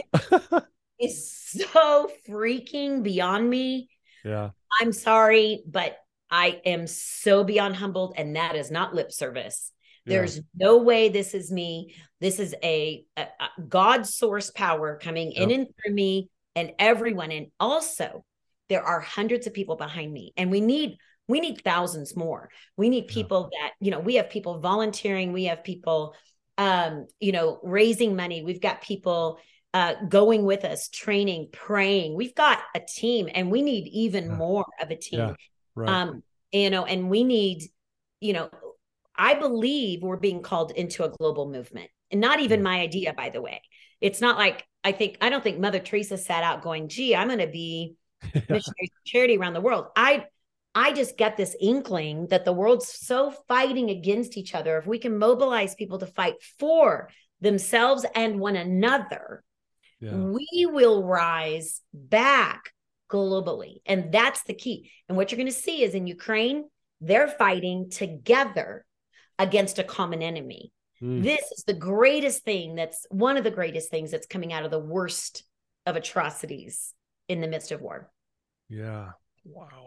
[0.98, 3.90] It's so freaking beyond me.
[4.26, 4.50] Yeah
[4.82, 5.98] I'm sorry, but
[6.30, 9.72] I am so beyond humbled, and that is not lip service.
[10.06, 10.18] Yeah.
[10.18, 11.96] There's no way this is me.
[12.20, 17.32] This is a, a, a God source power coming in and through me and everyone.
[17.32, 18.26] And also,
[18.68, 22.50] there are hundreds of people behind me, and we need we need thousands more.
[22.76, 23.14] We need Yeah.
[23.14, 24.00] people that you know.
[24.00, 25.32] We have people volunteering.
[25.32, 26.16] We have people,
[26.58, 28.44] um, you know, raising money.
[28.44, 29.40] We've got people
[29.76, 32.16] uh, going with us, training, praying.
[32.16, 34.36] We've got a team, and we need even Yeah.
[34.38, 35.20] more of a team.
[35.20, 35.34] Yeah.
[35.76, 37.64] right Um, you know, and we need,
[38.22, 38.50] you know,
[39.18, 41.90] I believe we're being called into a global movement.
[42.10, 43.62] And not even my idea, by the way.
[44.00, 47.28] It's not like I think I don't think Mother Teresa sat out going, gee, I'm
[47.28, 47.96] gonna be
[48.34, 49.88] missionaries of charity around the world.
[49.98, 50.26] I
[50.74, 54.78] I just get this inkling that the world's so fighting against each other.
[54.78, 57.10] If we can mobilize people to fight for
[57.42, 59.44] themselves and one another,
[60.06, 62.62] yeah we will rise back
[63.10, 63.76] globally.
[63.86, 64.92] And that's the key.
[65.08, 66.66] And what you're going to see is in Ukraine,
[67.02, 68.86] they're fighting together
[69.38, 70.72] against a common enemy.
[71.02, 71.24] Mm.
[71.24, 74.72] This is the greatest thing that's one of the greatest things that's coming out of
[74.72, 75.44] the worst
[75.86, 76.94] of atrocities
[77.28, 78.00] in the midst of war.
[78.70, 79.10] yeah
[79.44, 79.84] wow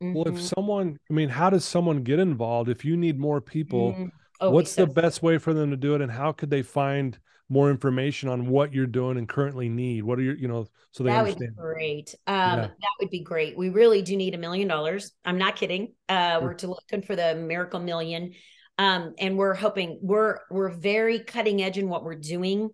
[0.00, 3.92] Well, if someone, I mean, how does someone get involved if you need more people?
[3.92, 4.10] Mhm.
[4.40, 7.18] Oh, what's the best way for them to do it, and how could they find
[7.48, 10.02] more information on what you're doing and currently need?
[10.04, 11.56] What are your, you know, so they that would understand?
[11.56, 12.14] be great.
[12.26, 12.66] Um, Yeah.
[12.66, 13.56] That would be great.
[13.56, 15.12] We really do need a million dollars.
[15.24, 15.94] I'm not kidding.
[16.08, 16.42] Uh, Sure.
[16.42, 18.32] we're to looking for the miracle million,
[18.78, 22.70] um, and we're hoping we're we're very cutting edge in what we're doing.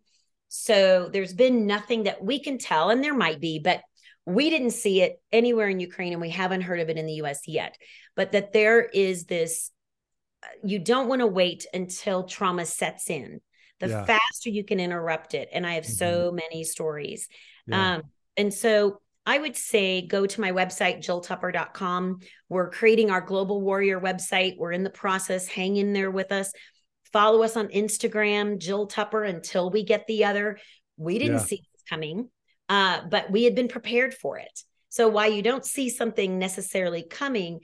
[0.48, 3.80] So there's been nothing that we can tell, and there might be, but
[4.26, 7.14] we didn't see it anywhere in Ukraine, and we haven't heard of it in the
[7.14, 7.40] U.S.
[7.46, 7.76] yet.
[8.16, 9.70] But that there is this.
[10.42, 13.40] uh, You don't want to wait until trauma sets in.
[13.85, 14.05] The Yeah.
[14.05, 17.29] faster you can interrupt it, and I have so many stories.
[17.66, 17.97] Yeah.
[17.97, 18.03] Um,
[18.37, 22.20] and so I would say go to my website, jilltupper.com.
[22.49, 24.57] We're creating our Global Warrior website.
[24.59, 25.47] We're in the process.
[25.47, 26.53] Hang in there with us.
[27.12, 30.59] Follow us on Instagram, Jill Tupper, until we get the other.
[30.97, 31.44] We didn't Yeah.
[31.44, 32.31] see this coming,
[32.68, 34.62] uh, but we had been prepared for it.
[34.88, 37.61] So while you don't see something necessarily coming,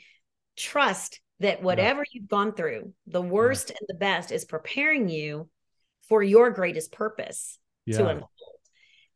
[0.56, 5.48] trust that whatever you've gone through, the worst and the best is preparing you
[6.10, 7.58] for your greatest purpose
[7.98, 8.30] to unfold.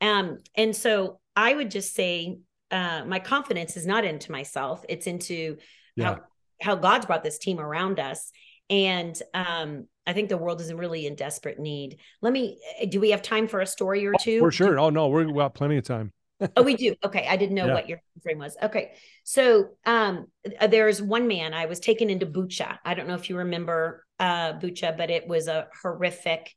[0.00, 2.38] Um, and so I would just say
[2.70, 5.58] uh, my confidence is not into myself; it's into
[5.96, 6.20] yeah, how
[6.62, 8.30] how God's brought this team around us.
[8.70, 11.98] And um, I think the world is really in desperate need.
[12.22, 12.58] Let me.
[12.80, 14.38] eh, Do we have time for a story or two?
[14.38, 14.78] for sure.
[14.78, 16.12] Oh no, we're we got plenty of time.
[16.56, 16.94] oh, we do.
[17.04, 17.74] Okay, I didn't know Yeah.
[17.74, 18.56] what your frame was.
[18.62, 20.26] Okay, so um,
[20.60, 22.78] uh, there's one man I was taken into Bucha.
[22.84, 26.52] I don't know if you remember uh, Bucha, but it was a horrific,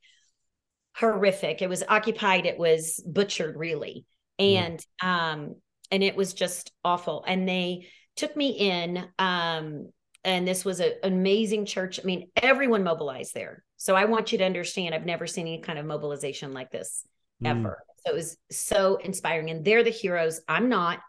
[0.97, 1.61] horrific.
[1.61, 2.45] It was occupied.
[2.45, 4.05] It was butchered, really,
[4.39, 4.55] Mm.
[4.55, 5.55] and um,
[5.91, 7.23] and it was just awful.
[7.27, 9.07] And they took me in.
[9.19, 9.89] Um,
[10.23, 11.99] and this was a- an amazing church.
[12.01, 13.63] I mean, everyone mobilized there.
[13.77, 14.93] So I want you to understand.
[14.93, 17.05] I've never seen any kind of mobilization like this
[17.41, 17.59] Mm.
[17.59, 17.81] ever.
[18.05, 19.49] So it was so inspiring.
[19.51, 20.41] And they're the heroes.
[20.47, 20.99] I'm not.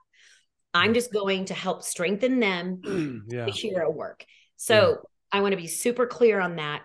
[0.74, 3.20] I'm just going to help strengthen them Mm.
[3.28, 4.24] yeah, the hero work.
[4.56, 4.98] So
[5.32, 6.82] I want to be super clear on that.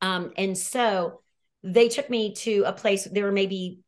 [0.00, 1.20] Um, and so
[1.62, 3.80] they took me to a place, there were maybe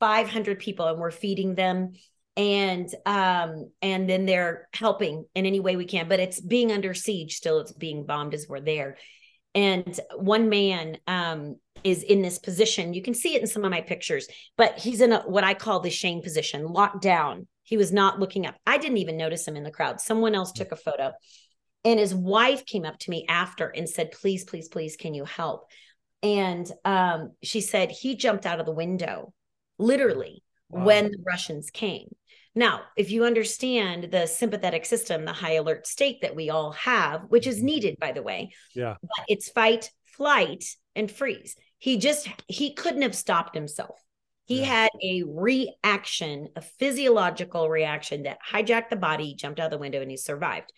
[0.00, 1.92] 500 people, and we're feeding them.
[2.34, 6.94] And um, and then they're helping in any way we can, but it's being under
[6.94, 8.96] siege still, it's being bombed as we're there.
[9.54, 12.94] And one man um is in this position.
[12.94, 15.52] You can see it in some of my pictures, but he's in a what I
[15.52, 17.46] call the shame position, locked down.
[17.64, 18.54] He was not looking up.
[18.66, 20.00] I didn't even notice him in the crowd.
[20.00, 21.12] Someone else took a photo.
[21.84, 25.24] And his wife came up to me after and said, Please, please, please, can you
[25.24, 25.68] help?
[26.22, 29.32] And um, she said he jumped out of the window,
[29.78, 30.86] literally, Wow.
[30.86, 32.14] when the Russians came.
[32.54, 37.24] Now, if you understand the sympathetic system, the high alert state that we all have,
[37.28, 40.64] which is needed, by the way, yeah, but it's fight, flight,
[40.94, 41.56] and freeze.
[41.78, 43.98] He just he couldn't have stopped himself.
[44.46, 44.66] He Yeah.
[44.66, 50.10] had a reaction, a physiological reaction that hijacked the body, jumped out the window, and
[50.10, 50.72] he survived.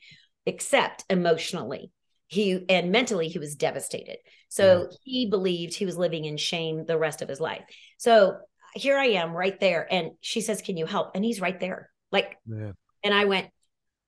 [0.47, 1.91] Except emotionally,
[2.27, 4.19] he and mentally he was devastated.
[4.55, 7.65] So he believed he was living in shame the rest of his life.
[7.99, 8.37] So
[8.75, 9.87] here I am right there.
[9.93, 11.13] And she says, Can you help?
[11.15, 11.91] And he's right there.
[12.13, 12.75] Like, Man.
[13.03, 13.49] and I went,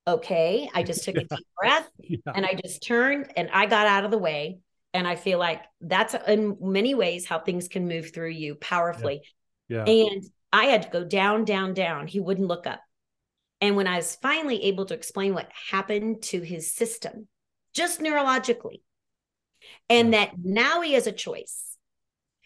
[0.07, 0.71] Okay.
[0.73, 2.19] I just took a deep breath Yeah.
[2.33, 4.59] and I just turned and I got out of the way.
[4.95, 9.23] And I feel like that's in many ways how things can move through you powerfully.
[9.69, 9.85] Yeah.
[9.85, 10.23] And
[10.53, 12.07] I had to go down, down, down.
[12.07, 12.81] He wouldn't look up.
[13.61, 17.27] And when I was finally able to explain what happened to his system,
[17.75, 18.81] just neurologically,
[19.89, 21.77] and that now he has a choice.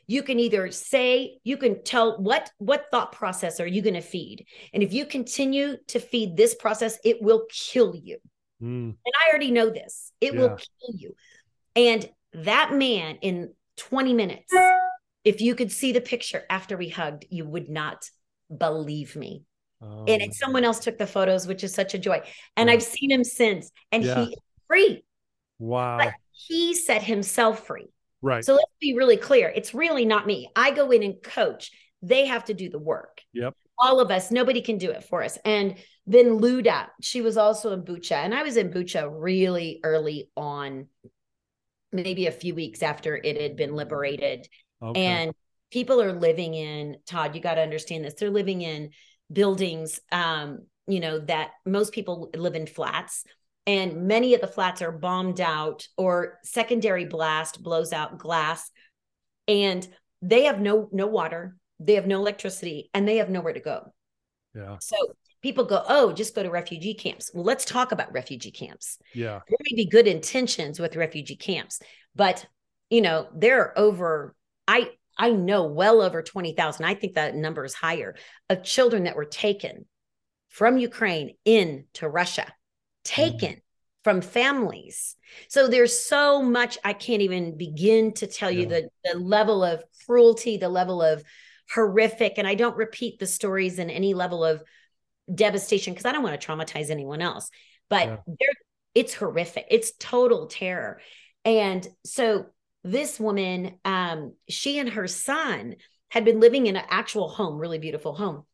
[0.07, 4.01] You can either say, you can tell what what thought process are you going to
[4.01, 4.47] feed?
[4.75, 8.19] And if you continue to feed this process, it will kill you.
[8.61, 8.97] Mm.
[9.05, 10.13] And I already know this.
[10.21, 11.15] It will kill you.
[11.77, 14.53] And that man in 20 minutes,
[15.25, 18.11] if you could see the picture after we hugged, you would not
[18.57, 19.45] believe me.
[19.81, 22.21] Oh, and someone else took the photos, which is such a joy.
[22.57, 22.75] And Yeah.
[22.75, 24.25] I've seen him since, and Yeah.
[24.25, 25.05] he is free.
[25.59, 25.99] wow.
[25.99, 26.15] But
[26.47, 27.89] he set himself free.
[28.23, 28.45] right.
[28.45, 29.53] So let's be really clear.
[29.55, 30.51] It's really not me.
[30.57, 31.71] I go in and coach.
[32.03, 33.21] They have to do the work.
[33.33, 33.55] Yep.
[33.79, 35.39] All of us, nobody can do it for us.
[35.45, 35.77] And
[36.07, 38.17] then Luda, she was also in Bucha.
[38.17, 40.87] And I was in Bucha really early on,
[41.93, 44.47] maybe a few weeks after it had been liberated.
[44.83, 45.05] okay.
[45.05, 45.33] And
[45.71, 48.15] people are living in, Todd, you got to understand this.
[48.15, 48.91] They're living in
[49.33, 53.25] buildings, um, you know, that most people live in flats.
[53.67, 58.71] And many of the flats are bombed out or secondary blast blows out glass.
[59.47, 59.87] And
[60.23, 63.93] they have no no water, they have no electricity, and they have nowhere to go.
[64.55, 64.77] yeah.
[64.81, 64.97] So
[65.43, 67.31] people go, oh, just go to refugee camps.
[67.33, 69.41] Well, let's talk about refugee camps Yeah.
[69.49, 71.81] there may be good intentions with refugee camps,
[72.15, 72.45] but
[72.91, 74.35] you know, there are over
[74.69, 76.85] I I know well over 20,000.
[76.85, 78.15] I think that number is higher
[78.49, 79.87] of children that were taken
[80.49, 82.53] from Ukraine into Russia,
[83.05, 83.61] taken
[84.03, 85.17] from families.
[85.49, 89.83] So there's so much I can't even begin to tell you the the level of
[90.07, 91.23] cruelty, the level of
[91.73, 94.63] horrific and I don't repeat the stories in any level of
[95.33, 97.51] devastation because I don't want to traumatize anyone else.
[97.89, 98.17] But Yeah.
[98.27, 98.55] there
[98.95, 99.67] it's horrific.
[99.71, 101.01] It's total terror.
[101.45, 102.47] And so
[102.83, 105.77] this woman, um, she and her son
[106.09, 108.45] had been living in an actual home, really beautiful home.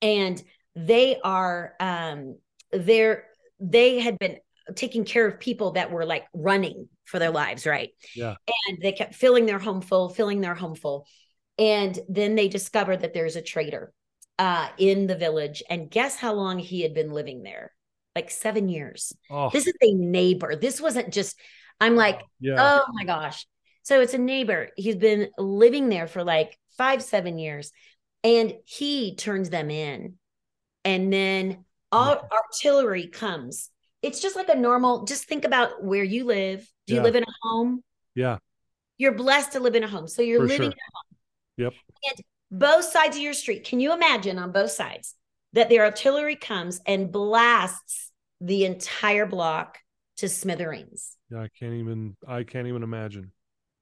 [0.00, 0.42] And
[0.74, 2.38] they are um
[2.72, 3.26] they're
[3.62, 4.38] they had been
[4.74, 7.90] taking care of people that were like running for their lives, right?
[8.14, 8.34] Yeah.
[8.68, 11.06] And they kept filling their home full, filling their home full.
[11.58, 13.92] And then they discovered that there's a traitor
[14.38, 15.62] uh in the village.
[15.68, 17.72] And guess how long he had been living there?
[18.14, 19.12] Like seven years.
[19.30, 20.56] Oh, This is a neighbor.
[20.56, 21.38] This wasn't just,
[21.80, 22.56] I'm like, yeah.
[22.58, 23.46] oh my gosh.
[23.82, 24.68] So it's a neighbor.
[24.76, 27.72] He's been living there for like five, seven years.
[28.24, 30.14] And he turns them in.
[30.84, 33.70] And then all artillery comes.
[34.02, 36.66] It's just like a normal, just think about where you live.
[36.86, 37.04] Do you Yeah.
[37.04, 37.82] live in a home?
[38.14, 38.38] yeah.
[38.98, 40.06] You're blessed to live in a home.
[40.06, 40.72] So you're For living sure.
[40.72, 41.18] in a home.
[41.56, 41.72] Yep.
[42.10, 42.24] And
[42.60, 43.64] both sides of your street.
[43.64, 45.16] Can you imagine on both sides
[45.54, 49.78] that the artillery comes and blasts the entire block
[50.18, 51.16] to smithereens?
[51.30, 51.40] Yeah.
[51.40, 52.16] I can't even.
[52.28, 53.32] I can't even imagine.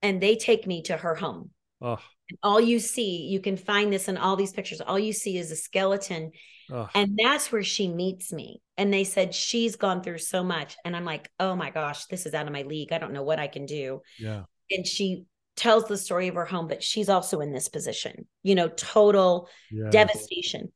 [0.00, 1.50] And they take me to her home.
[1.82, 1.98] Oh.
[2.42, 4.80] All you see, you can find this in all these pictures.
[4.80, 6.32] All you see is a skeleton.
[6.70, 6.88] Oh.
[6.94, 8.60] And that's where she meets me.
[8.76, 10.76] And they said she's gone through so much.
[10.84, 12.92] And I'm like, oh my gosh, this is out of my league.
[12.92, 14.02] I don't know what I can do.
[14.18, 14.44] Yeah.
[14.70, 15.24] And she
[15.56, 19.48] tells the story of her home, but she's also in this position, you know, total
[19.70, 19.90] Yeah.
[19.90, 20.72] devastation.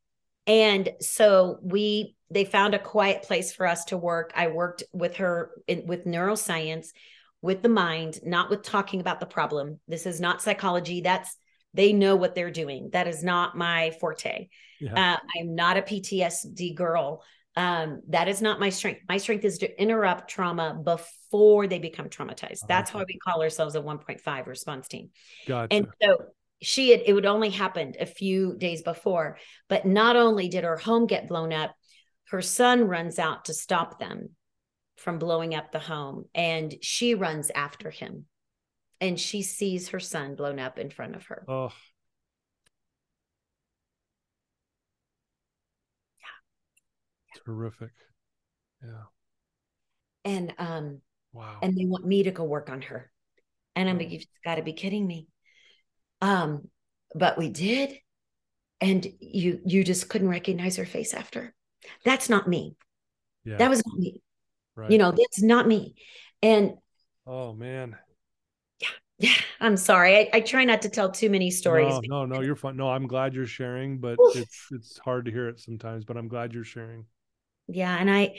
[0.47, 4.31] And so we they found a quiet place for us to work.
[4.35, 6.89] I worked with her in, with neuroscience,
[7.41, 9.79] with the mind, not with talking about the problem.
[9.87, 11.01] This is not psychology.
[11.01, 11.35] That's
[11.75, 12.89] they know what they're doing.
[12.93, 14.49] That is not my forte.
[14.79, 15.13] Yeah.
[15.15, 17.23] Uh, I'm not a PTSD girl.
[17.55, 19.01] Um, that is not my strength.
[19.07, 22.67] My strength is to interrupt trauma before they become traumatized.
[22.67, 22.99] That's Okay.
[22.99, 25.09] why we call ourselves a 1.5 response team.
[25.47, 25.73] Gotcha.
[25.73, 26.17] And so
[26.61, 29.37] she had, it would only happened a few days before,
[29.69, 31.73] but not only did her home get blown up,
[32.29, 34.29] her son runs out to stop them
[34.97, 38.25] from blowing up the home and she runs after him
[39.01, 41.43] and she sees her son blown up in front of her.
[41.47, 41.71] oh.
[46.19, 47.41] Yeah.
[47.45, 47.91] Terrific.
[48.83, 49.03] Yeah.
[50.23, 51.01] And um
[51.33, 51.59] Wow.
[51.61, 53.11] and they want me to go work on her.
[53.75, 55.27] And I'm like, you've got to be kidding me.
[56.21, 56.69] Um,
[57.13, 57.93] but we did,
[58.79, 61.53] and you you just couldn't recognize her face after.
[62.05, 62.77] That's not me.
[63.43, 63.57] yeah.
[63.57, 64.21] That was not me.
[64.77, 64.89] right.
[64.89, 65.95] You know, that's not me.
[66.41, 66.75] And
[67.27, 67.97] Oh man.
[69.17, 70.17] Yeah, I'm sorry.
[70.17, 71.93] I, I try not to tell too many stories.
[72.03, 72.41] No, no, no.
[72.41, 72.75] You're fine.
[72.75, 76.05] No, I'm glad you're sharing, but it's it's hard to hear it sometimes.
[76.05, 77.05] But I'm glad you're sharing.
[77.67, 78.35] Yeah, and I,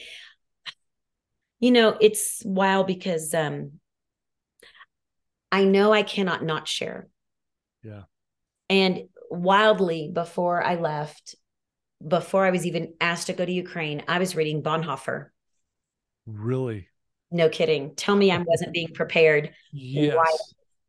[1.61, 3.72] you know, it's wild because um,
[5.51, 7.09] I know I cannot not share.
[7.83, 8.03] Yeah.
[8.68, 11.37] And wildly before I left,
[12.07, 15.29] before I was even asked to go to Ukraine, I was reading Bonhoeffer.
[16.27, 16.89] Really?
[17.31, 17.95] No kidding.
[17.95, 19.51] Tell me I wasn't being prepared.
[19.72, 20.16] Yes.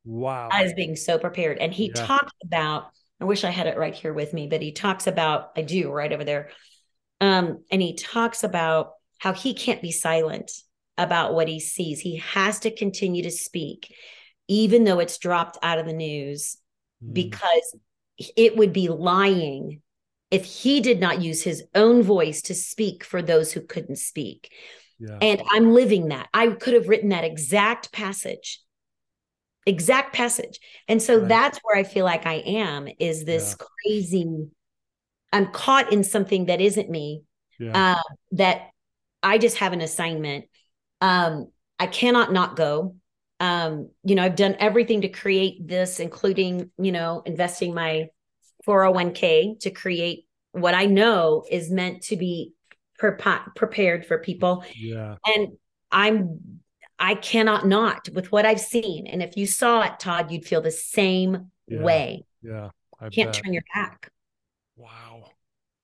[0.08, 0.50] Wow.
[0.52, 1.58] As being so prepared.
[1.58, 2.06] And he Yeah.
[2.06, 5.52] talked about, I wish I had it right here with me, but he talks about,
[5.58, 6.50] I do right over there.
[7.20, 10.52] Um, and he talks about how he can't be silent
[10.98, 12.00] about what he sees.
[12.00, 13.94] He has to continue to speak,
[14.48, 16.58] even though it's dropped out of the news,
[17.04, 17.14] Mm.
[17.14, 17.76] because
[18.36, 19.82] it would be lying
[20.32, 24.52] if he did not use his own voice to speak for those who couldn't speak.
[25.00, 25.18] yeah.
[25.22, 26.28] And I'm living that.
[26.34, 28.60] I could have written that exact passage,
[29.68, 30.60] exact passage.
[30.88, 31.28] And so Right.
[31.28, 34.48] that's where I feel like I am is this crazy,
[35.32, 37.24] I'm caught in something that isn't me,
[37.60, 37.96] yeah.
[37.96, 38.70] uh, that
[39.22, 40.46] I just have an assignment.
[41.02, 42.96] Um, I cannot not go.
[43.40, 48.10] Um, you know, I've done everything to create this, including, you know, investing my
[48.66, 52.54] 401k to create what I know is meant to be
[53.00, 55.16] prepa- prepared for people yeah.
[55.26, 55.50] and
[55.92, 56.40] i'm
[57.00, 60.62] i cannot not with what i've seen and if you saw it todd you'd feel
[60.62, 61.82] the same Yeah.
[61.82, 62.70] way Yeah.
[63.00, 63.42] I can't bet.
[63.44, 64.12] turn your back
[64.76, 65.26] Wow.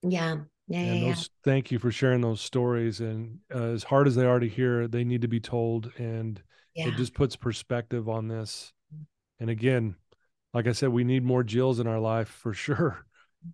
[0.01, 0.37] yeah
[0.67, 1.07] yeah yeah, and yeah.
[1.09, 4.47] those thank you for sharing those stories and uh, as hard as they are to
[4.47, 6.41] hear they need to be told and
[6.75, 6.87] yeah.
[6.87, 8.71] it just puts perspective on this
[9.39, 9.95] and again
[10.53, 13.05] like i said we need more jills in our life for sure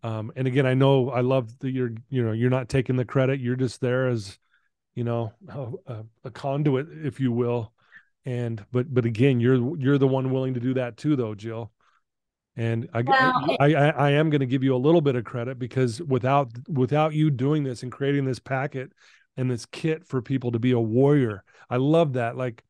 [0.04, 3.06] um and again i know i love that you're you know you're not taking the
[3.06, 4.38] credit you're just there as
[5.00, 5.32] you know
[5.88, 7.72] a, a, conduit if you will
[8.26, 11.72] and but but again you're you're the one willing to do that too though jill
[12.58, 15.24] and I, Well, I, I I am going to give you a little bit of
[15.24, 18.92] credit because without without you doing this and creating this packet
[19.38, 22.36] and this kit for people to be a warrior, I love that.
[22.36, 22.66] Like,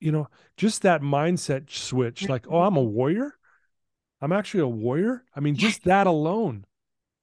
[0.00, 2.26] you know, just that mindset switch.
[2.30, 3.34] Like, oh, I'm a warrior.
[4.22, 5.22] I'm actually a warrior.
[5.36, 6.64] I mean, just that alone,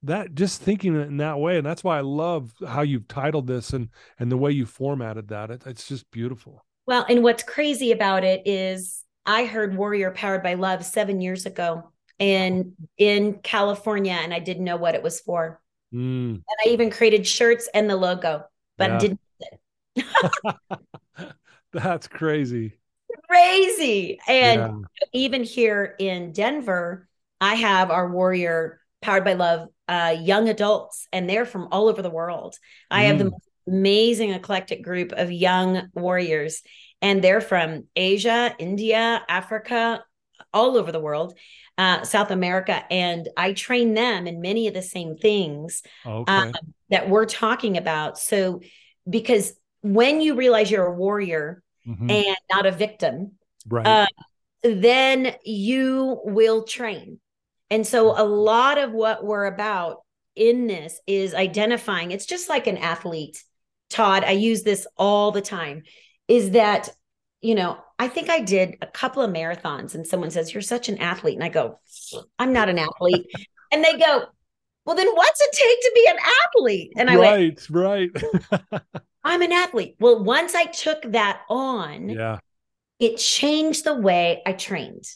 [0.04, 3.46] that just thinking it in that way, and that's why I love how you've titled
[3.46, 3.88] this and
[4.18, 5.50] and the way you formatted that.
[5.50, 6.64] It, it's just beautiful.
[6.86, 11.46] well and what's crazy about it is i heard warrior powered by love seven years
[11.46, 15.60] ago and in california and i didn't know what it was for
[15.94, 18.44] Mm, and i even created shirts and the logo
[18.78, 18.98] but Yeah.
[18.98, 19.20] didn't
[21.72, 22.72] that's crazy.
[23.28, 24.60] crazy and
[25.00, 25.08] yeah.
[25.12, 27.08] even here in Denver,
[27.40, 32.00] I have our Warrior Powered by Love uh, young adults, and they're from all over
[32.00, 32.56] the world.
[32.90, 33.30] I have the Mm.
[33.32, 36.62] most amazing eclectic group of young warriors,
[37.02, 40.04] and they're from Asia, India, Africa,
[40.54, 41.36] all over the world,
[41.78, 42.82] uh, South America.
[42.90, 46.32] And I train them in many of the same things Okay.
[46.32, 46.52] um,
[46.90, 48.18] that we're talking about.
[48.18, 48.60] So,
[49.08, 52.08] because when you realize you're a warrior Mhm.
[52.08, 53.32] and not a victim,
[53.68, 53.86] right.
[53.86, 54.06] uh,
[54.62, 57.18] then you will train.
[57.72, 60.02] And so a lot of what we're about
[60.36, 62.10] in this is identifying.
[62.10, 63.42] It's just like an athlete,
[63.88, 64.24] Todd.
[64.24, 65.84] I use this all the time.
[66.28, 66.90] Is that,
[67.40, 70.90] you know, I think I did a couple of marathons and someone says, You're such
[70.90, 71.36] an athlete.
[71.36, 71.80] And I go,
[72.38, 73.24] I'm not an athlete.
[73.72, 74.26] and they go,
[74.84, 76.92] Well, then what's it take to be an athlete?
[76.98, 78.10] And I went, right.
[78.60, 78.82] Right.
[79.24, 79.96] I'm an athlete.
[79.98, 82.36] Well, once I took that on, yeah.
[82.98, 85.06] it changed the way I trained.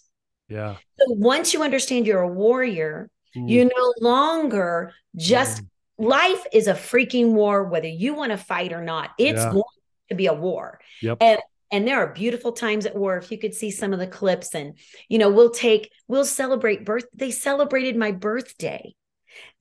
[0.48, 0.76] Yeah.
[0.98, 5.66] So once you understand you're a warrior, Ooh, you no longer just mm,
[5.98, 9.10] life is a freaking war, whether you want to fight or not.
[9.18, 9.50] It's Yeah.
[9.50, 9.62] going
[10.10, 10.80] to be a war.
[11.02, 11.18] Yep.
[11.20, 11.40] And
[11.72, 13.16] and there are beautiful times at war.
[13.16, 14.78] If you could see some of the clips, and
[15.08, 17.06] you know, we'll take, we'll celebrate birth.
[17.12, 18.94] They celebrated my birthday.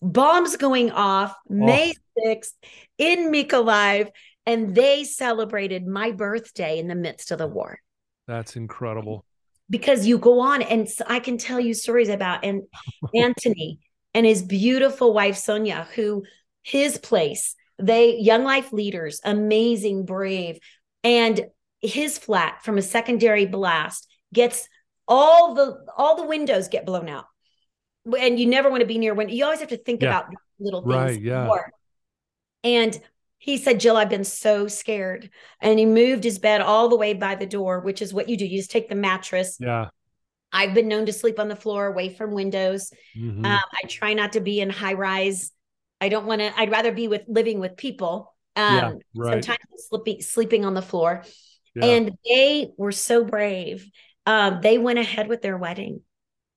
[0.03, 2.53] Bombs going off May 6th
[2.99, 4.09] in Mykolaiv,
[4.45, 7.79] and they celebrated my birthday in the midst of the war
[8.27, 9.25] that's incredible.
[9.69, 12.63] Because you go on and I can tell you stories about and
[13.15, 13.79] Anthony
[14.13, 16.23] and his beautiful wife Sonia who
[16.63, 20.59] his place they young life leaders amazing brave
[21.03, 21.45] and
[21.81, 24.67] his flat from a secondary blast gets
[25.07, 27.25] all the all the windows get blown out
[28.19, 30.09] and you never want to be near when you always have to think Yeah.
[30.09, 30.25] about
[30.59, 31.45] little things Right, yeah.
[31.45, 31.69] more.
[32.63, 32.99] and
[33.45, 35.29] he said jill i've been so scared
[35.61, 38.35] and he moved his bed all the way by the door which is what you
[38.35, 39.89] do you just take the mattress Yeah.
[40.51, 43.45] i've been known to sleep on the floor away from windows Mhm.
[43.45, 45.51] um, i try not to be in high rise
[46.01, 48.91] i don't want to i'd rather be with living with people um yeah.
[49.15, 49.43] Right.
[49.43, 51.23] sometimes sleeping sleeping on the floor
[51.75, 51.85] Yeah.
[51.85, 53.89] and they were so brave
[54.25, 56.01] um they went ahead with their wedding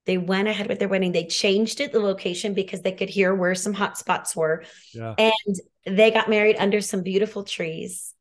[0.08, 3.34] they went ahead with their wedding they changed it the location because they could hear
[3.34, 5.14] where some hot spots were yeah.
[5.18, 5.54] and
[5.86, 8.14] they got married under some beautiful trees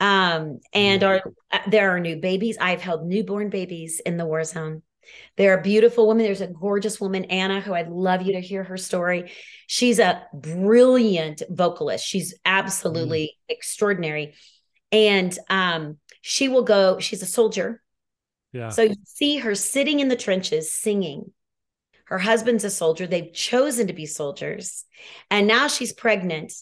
[0.00, 1.10] Um, and Mm-hmm.
[1.10, 2.56] are uh, there are new babies.
[2.60, 4.82] I've held newborn babies in the war zone.
[5.36, 6.24] There are beautiful women.
[6.24, 9.32] There's a gorgeous woman, Anna, who I'd love you to hear her story.
[9.66, 12.06] She's a brilliant vocalist.
[12.06, 14.34] She's absolutely extraordinary.
[14.92, 17.82] And um, she will go, she's a soldier.
[18.52, 18.70] Yeah.
[18.70, 21.32] So you see her sitting in the trenches singing.
[22.06, 23.06] Her husband's a soldier.
[23.06, 24.84] They've chosen to be soldiers.
[25.30, 26.52] And now she's pregnant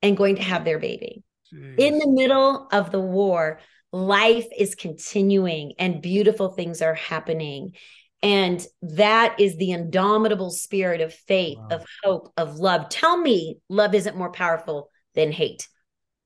[0.00, 1.22] and going to have their baby.
[1.52, 3.60] In the middle of the war,
[3.92, 7.74] life is continuing and beautiful things are happening.
[8.22, 11.68] And that is the indomitable spirit of faith, Wow.
[11.70, 12.88] of hope, of love.
[12.88, 15.68] Tell me love isn't more powerful than hate.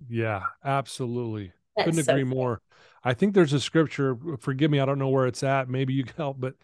[0.08, 1.52] Yeah, absolutely.
[1.76, 2.60] That's Couldn't so agree more.
[3.02, 5.68] I think there's a scripture, forgive me, I don't know where it's at.
[5.68, 6.54] Maybe you can help, but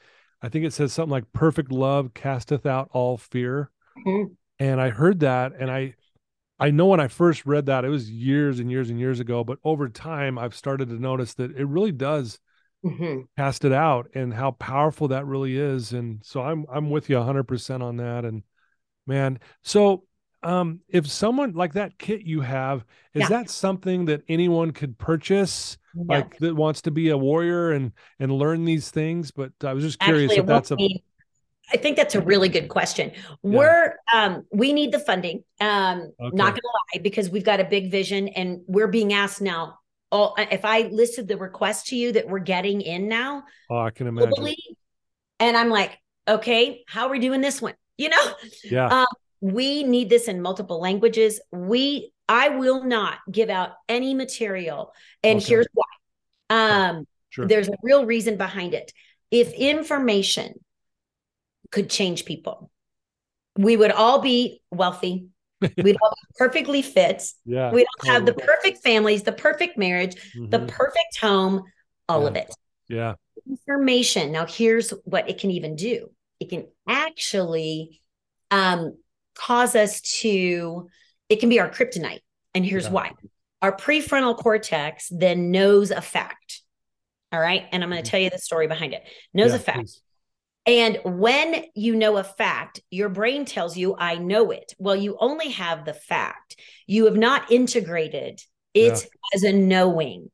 [0.42, 3.70] I think it says something like perfect love casteth out all fear.
[3.96, 4.36] Mhm.
[4.58, 5.94] And I heard that and I
[6.58, 9.44] I know when I first read that, it was years and years and years ago,
[9.44, 12.40] but over time I've started to notice that it really does
[12.82, 13.26] Mhm.
[13.36, 15.92] cast it out and how powerful that really is.
[15.92, 18.42] And so I'm I'm with you 100% on that and
[19.06, 20.04] man, so
[20.46, 22.84] um if someone like that kit you have
[23.14, 23.28] is Yeah.
[23.30, 26.14] that something that anyone could purchase No.
[26.14, 29.82] like that wants to be a warrior and and learn these things but I was
[29.82, 31.02] just curious Actually, if that's a be-
[31.72, 33.10] I think that's a really good question.
[33.42, 35.42] We're um we need the funding.
[35.60, 36.36] Um Okay.
[36.36, 39.80] not gonna lie, because we've got a big vision and we're being asked now.
[40.12, 43.90] All if I listed the requests to you that we're getting in now oh I
[43.90, 44.54] can imagine globally,
[45.40, 47.74] and I'm like, okay, how are we doing this one?
[47.98, 48.24] You know,
[48.62, 49.04] yeah
[49.52, 51.40] we need this in multiple languages.
[51.52, 54.92] We I will not give out any material,
[55.22, 55.48] and Okay.
[55.48, 55.84] here's why.
[56.50, 58.92] Um sure there's a real reason behind it.
[59.30, 60.54] If information
[61.70, 62.70] could change people,
[63.58, 65.28] we would all be wealthy.
[65.76, 67.22] We'd all be perfectly fit.
[67.44, 70.68] yeah We'd all have the perfect families, the perfect marriage, the Mhm.
[70.68, 71.62] perfect home,
[72.08, 72.54] all of it.
[72.88, 73.14] yeah
[73.48, 74.32] Information.
[74.32, 78.00] Now, here's what it can even do it can actually
[78.50, 78.96] um,
[79.36, 80.88] cause us to,
[81.28, 82.20] it can be our kryptonite.
[82.54, 82.90] And here's Yeah.
[82.90, 83.12] why
[83.62, 86.62] our prefrontal cortex then knows a fact.
[87.32, 87.64] All right.
[87.72, 89.02] And I'm going to tell you the story behind it.
[89.34, 89.78] Knows Yeah, a fact.
[89.78, 90.02] please.
[90.66, 94.74] And when you know a fact, your brain tells you, I know it.
[94.78, 96.56] Well, you only have the fact.
[96.86, 98.42] You have not integrated
[98.74, 100.30] it as a knowing,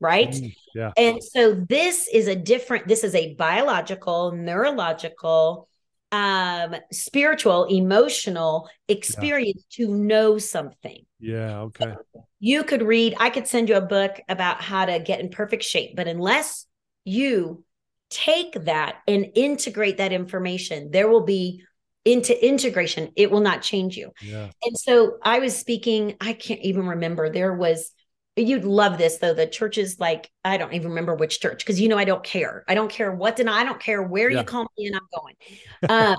[0.00, 0.30] right?
[0.30, 5.68] Mm, yeah And so this is a different, this is a biological, neurological,
[6.12, 11.04] um, spiritual, emotional experience to know something.
[11.18, 11.94] yeah okay
[12.38, 15.64] You could read, I could send you a book about how to get in perfect
[15.64, 16.66] shape, but unless
[17.04, 17.64] you
[18.10, 21.64] take that and integrate that information, there will be
[22.04, 24.10] into integration, it will not change you.
[24.20, 27.30] yeah And so I was speaking, I can't even remember.
[27.30, 27.90] There was,
[28.36, 29.34] you'd love this though.
[29.34, 32.24] The church is like, I don't even remember which church because you know, I don't
[32.24, 32.64] care.
[32.68, 34.40] I don't care what deny, I don't care where Yeah.
[34.40, 35.34] you call me and I'm going.
[35.88, 36.16] Um,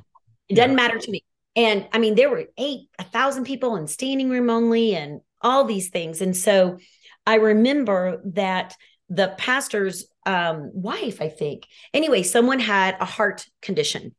[0.50, 0.76] it doesn't Yeah.
[0.76, 1.24] matter to me.
[1.56, 5.66] And I mean, there were eight, a thousand people in standing room only and all
[5.66, 6.22] these things.
[6.22, 6.78] And so
[7.26, 8.76] I remember that
[9.10, 14.16] the pastor's um, wife, I think, anyway, someone had a heart condition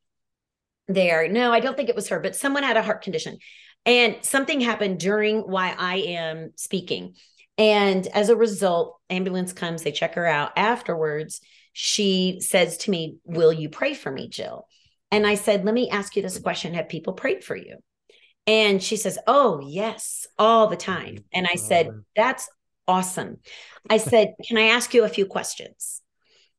[0.87, 1.27] there.
[1.27, 3.37] No, I don't think it was her, but someone had a heart condition.
[3.85, 7.15] And something happened during why I am speaking.
[7.57, 10.51] And as a result, ambulance comes, they check her out.
[10.57, 11.41] Afterwards,
[11.73, 14.67] she says to me, Will you pray for me, Jill?
[15.11, 17.77] And I said, Let me ask you this question Have people prayed for you?
[18.47, 21.23] And she says, Oh, yes, all the time.
[21.33, 22.49] And I said, That's
[22.87, 23.37] awesome.
[23.89, 26.01] I said, Can I ask you a few questions?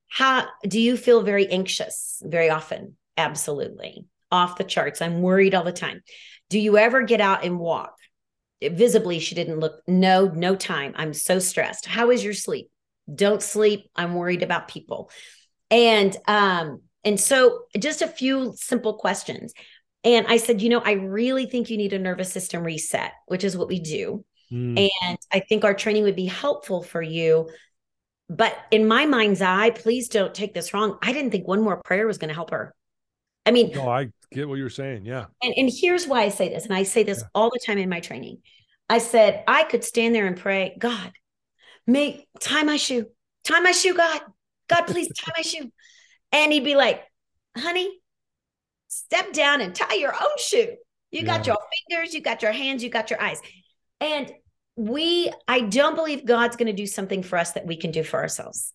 [0.09, 2.97] How do you feel very anxious very often?
[3.17, 4.07] Absolutely.
[4.31, 5.03] Off the charts.
[5.03, 6.03] I'm worried all the time.
[6.49, 7.97] Do you ever get out and walk?
[8.63, 10.95] Visibly, she didn't look, no, no time.
[10.97, 11.87] I'm so stressed.
[11.87, 12.71] How is your sleep?
[13.13, 13.91] Don't sleep.
[13.95, 15.11] I'm worried about people.
[15.71, 19.53] And um, and so just a few simple questions.
[20.05, 23.45] And I said, you know, I really think you need a nervous system reset, which
[23.45, 24.25] is what we do.
[24.53, 27.49] Mm, And I think our training would be helpful for you.
[28.29, 30.99] But in my mind's eye, please don't take this wrong.
[31.03, 32.75] I didn't think one more prayer was going to help her.
[33.45, 36.49] I mean, no I get what you're saying yeah and, and here's why I say
[36.49, 37.29] this, and I say this Yeah.
[37.35, 38.39] all the time in my training.
[38.89, 41.13] I said, I could stand there and pray, God,
[41.87, 43.07] make tie my shoe,
[43.45, 44.21] tie my shoe, God.
[44.69, 45.71] God, please tie my shoe.
[46.33, 47.03] And he'd be like,
[47.57, 47.89] honey,
[48.89, 50.75] step down and tie your own shoe.
[51.11, 51.57] You got your
[51.89, 53.41] fingers, you got your hands, you got your eyes.
[54.01, 54.33] And
[54.77, 58.03] we, I don't believe God's going to do something for us that we can do
[58.03, 58.73] for ourselves.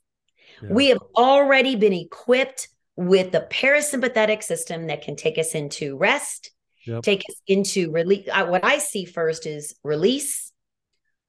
[0.61, 0.69] Yeah.
[0.71, 6.51] We have already been equipped with the parasympathetic system that can take us into rest,
[6.85, 7.03] Yep.
[7.03, 8.27] take us into release.
[8.27, 10.51] What I see first is release,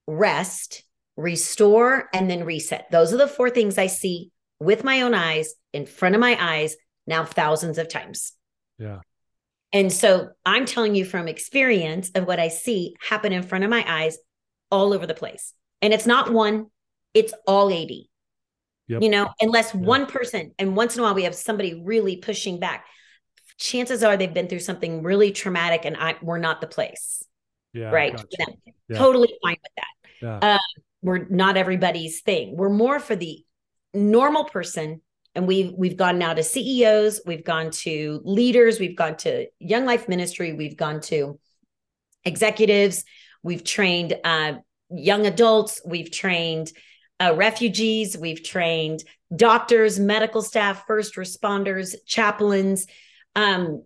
[0.07, 0.83] rest,
[1.17, 2.91] restore, and then reset.
[2.91, 6.37] Those are the four things I see with my own eyes in front of my
[6.41, 6.75] eyes
[7.07, 8.33] now thousands of times.
[8.79, 9.01] Yeah.
[9.73, 13.71] And so I'm telling you from experience of what I see happen in front of
[13.71, 14.19] my eyes
[14.71, 15.55] all over the place.
[15.81, 16.67] And it's not one,
[17.15, 18.09] it's all 80.
[18.93, 19.03] Yep.
[19.03, 19.83] You know, unless yep.
[19.83, 22.85] one person, and once in a while we have somebody really pushing back,
[23.59, 27.23] chances are they've been through something really traumatic and I we're not the place.
[27.73, 27.91] Yeah.
[27.91, 28.15] Right.
[28.15, 28.53] Gotcha.
[28.89, 28.99] Yeah.
[28.99, 30.41] Totally fine with that.
[30.43, 30.53] Yeah.
[30.53, 32.55] Um, we're not everybody's thing.
[32.55, 33.43] We're more for the
[33.95, 35.01] normal person
[35.35, 39.87] and we've we've gone now to CEOs, we've gone to leaders, we've gone to Young
[39.87, 41.39] Life Ministry, we've gone to
[42.25, 43.05] executives,
[43.43, 44.55] we've trained uh,
[44.91, 46.71] young adults, we've trained
[47.23, 49.05] uh, refugees, we've trained
[49.35, 52.87] doctors, medical staff, first responders, chaplains,
[53.37, 53.85] um,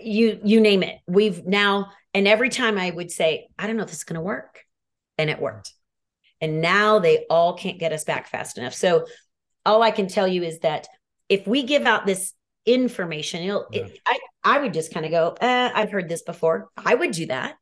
[0.00, 0.98] you you name it.
[1.06, 4.16] We've now and every time I would say, I don't know if this is going
[4.16, 4.64] to work,
[5.18, 5.72] and it worked.
[6.40, 8.74] And now they all can't get us back fast enough.
[8.74, 9.06] So
[9.64, 10.88] all I can tell you is that
[11.28, 12.32] if we give out this
[12.66, 13.82] information, it'll, yeah.
[13.82, 16.68] it, I, I would just kind of go, eh, I've heard this before.
[16.76, 17.56] I would do that.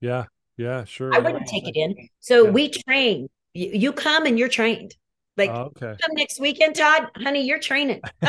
[0.00, 0.24] Yeah.
[0.58, 1.14] Yeah, sure.
[1.14, 1.94] I wouldn't take it in.
[2.20, 2.50] So yeah.
[2.50, 3.28] we train.
[3.56, 4.94] You, you, come and you're trained.
[5.36, 5.94] Like oh, okay.
[6.00, 8.00] come next weekend, Todd, honey, you're training.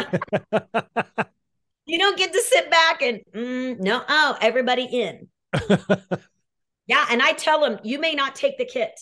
[1.86, 5.28] you don't get to sit back and mm, no, oh, everybody in.
[6.88, 7.06] yeah.
[7.10, 9.00] And I tell them, you may not take the kit.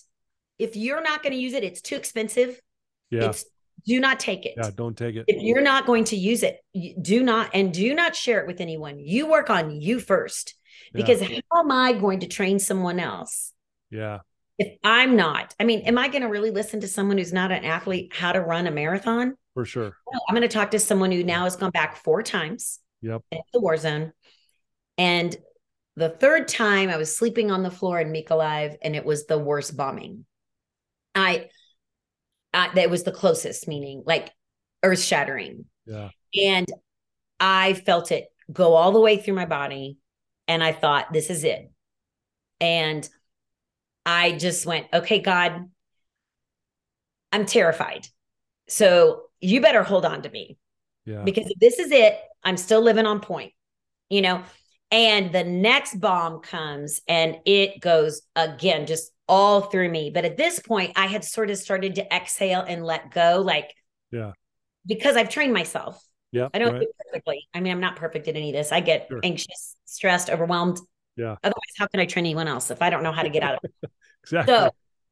[0.59, 2.59] If you're not going to use it, it's too expensive.
[3.09, 3.29] Yeah.
[3.29, 3.45] It's
[3.85, 4.55] do not take it.
[4.57, 5.25] Yeah, don't take it.
[5.27, 6.59] If you're not going to use it,
[7.01, 8.99] do not and do not share it with anyone.
[8.99, 10.55] You work on you first.
[10.93, 11.39] Because yeah.
[11.51, 13.51] how am I going to train someone else?
[13.89, 14.19] Yeah.
[14.57, 17.51] If I'm not, I mean, am I going to really listen to someone who's not
[17.51, 19.35] an athlete how to run a marathon?
[19.53, 19.95] For sure.
[20.11, 22.79] No, I'm going to talk to someone who now has gone back four times.
[23.01, 23.21] Yep.
[23.31, 24.13] In the war zone.
[24.97, 25.35] And
[25.97, 29.37] the third time I was sleeping on the floor in Mykolaiv and it was the
[29.37, 30.25] worst bombing.
[31.13, 31.49] I
[32.55, 34.31] uh, that was the closest meaning like
[34.81, 36.71] earth shattering yeah and
[37.39, 39.97] i felt it go all the way through my body
[40.47, 41.69] and i thought this is it
[42.61, 43.09] and
[44.05, 45.69] i just went okay god
[47.31, 48.07] i'm terrified
[48.67, 50.57] so you better hold on to me
[51.05, 51.23] yeah.
[51.23, 53.53] because if this is it i'm still living on point
[54.09, 54.43] you know
[54.91, 60.09] and the next bomb comes and it goes again just all through me.
[60.09, 63.73] But at this point, I had sort of started to exhale and let go, like,
[64.11, 64.33] yeah,
[64.85, 66.01] because I've trained myself.
[66.31, 66.81] Yeah, I don't right.
[66.81, 67.47] do perfectly.
[67.53, 68.71] I mean, I'm not perfect at any of this.
[68.71, 69.19] I get sure.
[69.23, 70.79] anxious, stressed, overwhelmed.
[71.15, 71.35] Yeah.
[71.43, 73.55] Otherwise, how can I train anyone else if I don't know how to get out
[73.55, 73.91] of it?
[74.23, 74.53] exactly.
[74.53, 74.69] So,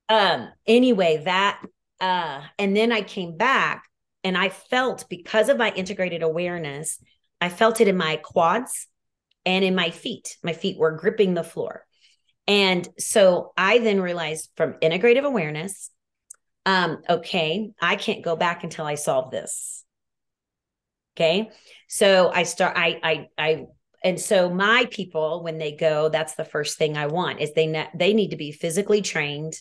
[0.10, 1.62] um, anyway, that,
[1.99, 3.88] uh, and then I came back
[4.24, 6.99] and I felt because of my integrated awareness,
[7.39, 8.88] I felt it in my quads
[9.45, 10.38] and in my feet.
[10.43, 11.86] My feet were gripping the floor.
[12.47, 15.89] And so I then realized from integrative awareness,
[16.66, 19.84] um, okay, I can't go back until I solve this.
[21.16, 21.51] Okay.
[21.88, 23.66] So I start, I, I, I,
[24.04, 27.68] and so my people, when they go, that's the first thing I want is they,
[27.68, 29.54] ne- they need to be physically trained.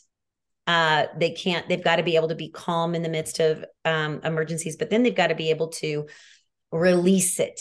[0.66, 3.64] Uh, they can't, they've got to be able to be calm in the midst of
[3.84, 6.06] um, emergencies, but then they've got to be able to
[6.72, 7.60] release it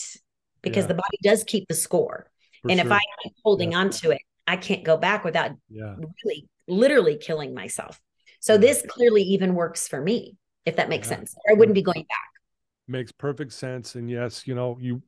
[0.62, 0.90] because yeah.
[0.90, 2.28] the body does keep the score.
[2.62, 2.88] For and sure.
[2.88, 3.80] if I keep holding yeah.
[3.80, 5.96] on to it, I can't go back without yeah.
[5.98, 8.00] really literally killing myself.
[8.40, 8.60] So yeah.
[8.60, 11.36] this clearly even works for me, if that makes sense.
[11.50, 12.30] I wouldn't be going back.
[12.88, 13.96] Makes perfect sense.
[13.96, 15.02] And yes, you know, you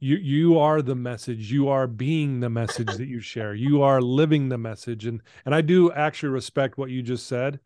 [0.00, 1.52] you you are the message.
[1.52, 3.54] You are being the message that you share.
[3.54, 5.06] You are living the message.
[5.06, 7.60] And and I do actually respect what you just said.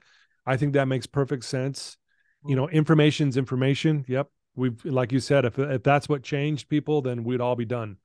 [0.45, 1.97] I think that makes perfect sense.
[2.47, 4.05] You know, information's information.
[4.09, 4.29] Yep.
[4.57, 7.97] We've like you said, if if that's what changed people, then we'd all be done.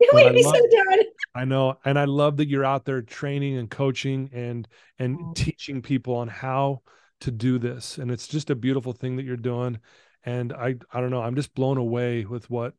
[0.12, 1.00] We'd be love, so done.
[1.34, 4.68] I know, and I love that you're out there training and coaching and
[5.00, 5.34] and mm.
[5.34, 6.82] teaching people on how
[7.22, 7.98] to do this.
[7.98, 9.80] And it's just a beautiful thing that you're doing.
[10.24, 12.74] And I I don't know, I'm just blown away with what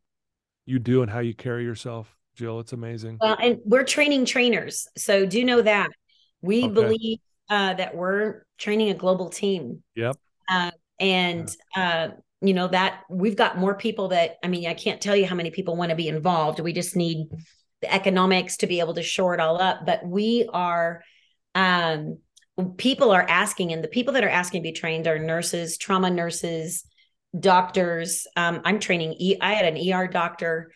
[0.70, 2.60] you do and how you carry yourself, Jill.
[2.60, 3.18] It's amazing.
[3.20, 5.90] Well, and we're training trainers, so do know that
[6.42, 6.74] we okay.
[6.74, 9.84] believe uh, that we're training a global team.
[9.96, 10.16] Yep.
[10.50, 12.10] Uh, and yeah.
[12.12, 12.12] uh,
[12.42, 15.36] you know that we've got more people that i mean i can't tell you how
[15.36, 17.28] many people want to be involved we just need
[17.82, 21.04] the economics to be able to shore it all up but we are
[21.56, 22.18] um
[22.78, 26.10] people are asking and the people that are asking to be trained are nurses trauma
[26.10, 26.86] nurses
[27.38, 30.72] doctors um i'm training e- i had an er doctor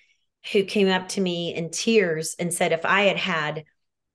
[0.52, 3.64] who came up to me in tears and said if i had had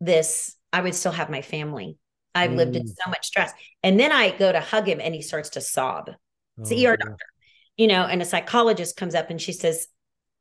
[0.01, 1.97] this i would still have my family
[2.35, 2.57] i've mm.
[2.57, 2.89] lived in mm.
[2.89, 6.11] so much stress and then i go to hug him and he starts to sob
[6.59, 7.27] it's oh, the er doctor
[7.79, 9.87] you know, and a psychologist comes up and she says,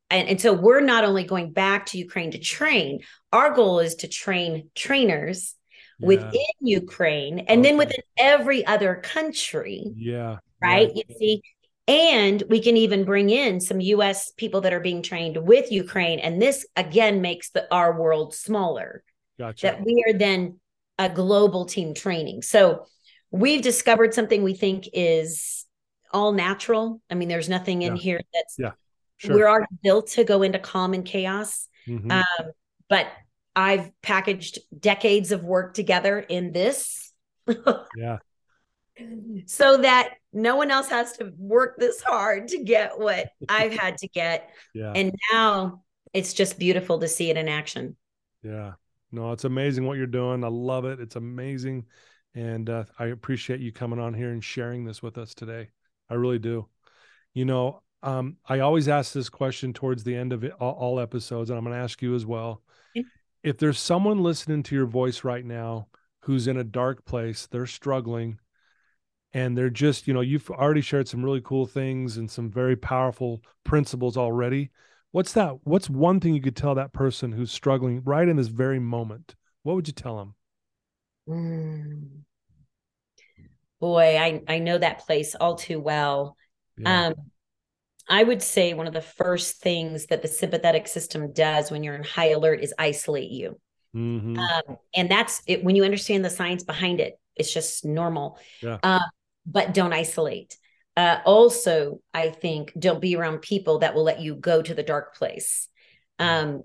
[0.09, 3.95] and, and so we're not only going back to Ukraine to train, our goal is
[3.95, 5.55] to train trainers
[5.99, 6.07] yeah.
[6.07, 7.69] within Ukraine and okay.
[7.69, 9.83] then within every other country.
[9.95, 10.37] Yeah.
[10.59, 10.89] Right.
[10.93, 11.43] You see,
[11.87, 16.19] and we can even bring in some US people that are being trained with Ukraine.
[16.19, 19.03] And this again makes the our world smaller.
[19.39, 19.67] Gotcha.
[19.67, 20.59] That we are then
[20.99, 22.41] a global team training.
[22.41, 22.85] So
[23.31, 25.65] we've discovered something we think is
[26.11, 27.01] all natural.
[27.09, 28.01] I mean, there's nothing in yeah.
[28.01, 28.71] here that's yeah.
[29.17, 29.35] Sure.
[29.35, 31.67] We're already built to go into calm and chaos.
[31.87, 32.11] Mm-hmm.
[32.11, 32.51] Um,
[32.87, 33.07] but
[33.55, 37.11] I've packaged decades of work together in this.
[37.97, 38.17] yeah.
[39.45, 43.97] So that no one else has to work this hard to get what I've had
[43.99, 44.49] to get.
[44.73, 44.91] Yeah.
[44.93, 45.81] And now
[46.13, 47.95] it's just beautiful to see it in action.
[48.43, 48.73] Yeah.
[49.11, 50.43] No, it's amazing what you're doing.
[50.43, 50.99] I love it.
[50.99, 51.85] It's amazing.
[52.35, 55.69] And uh, I appreciate you coming on here and sharing this with us today.
[56.09, 56.67] I really do.
[57.33, 60.99] You know, um, I always ask this question towards the end of it, all, all
[60.99, 62.61] episodes, and I'm going to ask you as well.
[63.43, 65.87] If there's someone listening to your voice right now
[66.21, 68.39] who's in a dark place, they're struggling,
[69.37, 72.75] and they're just, you know, you've already shared some really cool things and some very
[72.75, 74.71] powerful principles already.
[75.11, 75.57] What's that?
[75.63, 79.35] What's one thing you could tell that person who's struggling right in this very moment?
[79.61, 80.33] What would you tell them?
[81.29, 82.07] Mm.
[83.79, 86.35] Boy, I I know that place all too well.
[86.75, 87.09] Yeah.
[87.09, 87.13] Um,
[88.09, 91.93] I would say one of the first things that the sympathetic system does when you're
[91.93, 93.59] in high alert is isolate you.
[93.95, 94.39] Mm-hmm.
[94.39, 95.63] Um, and that's it.
[95.63, 98.39] When you understand the science behind it, it's just normal.
[98.63, 98.79] Yeah.
[98.81, 98.99] Uh,
[99.47, 100.57] but don't isolate.
[100.95, 104.83] Uh, also, I think don't be around people that will let you go to the
[104.83, 105.67] dark place.
[106.19, 106.63] Um,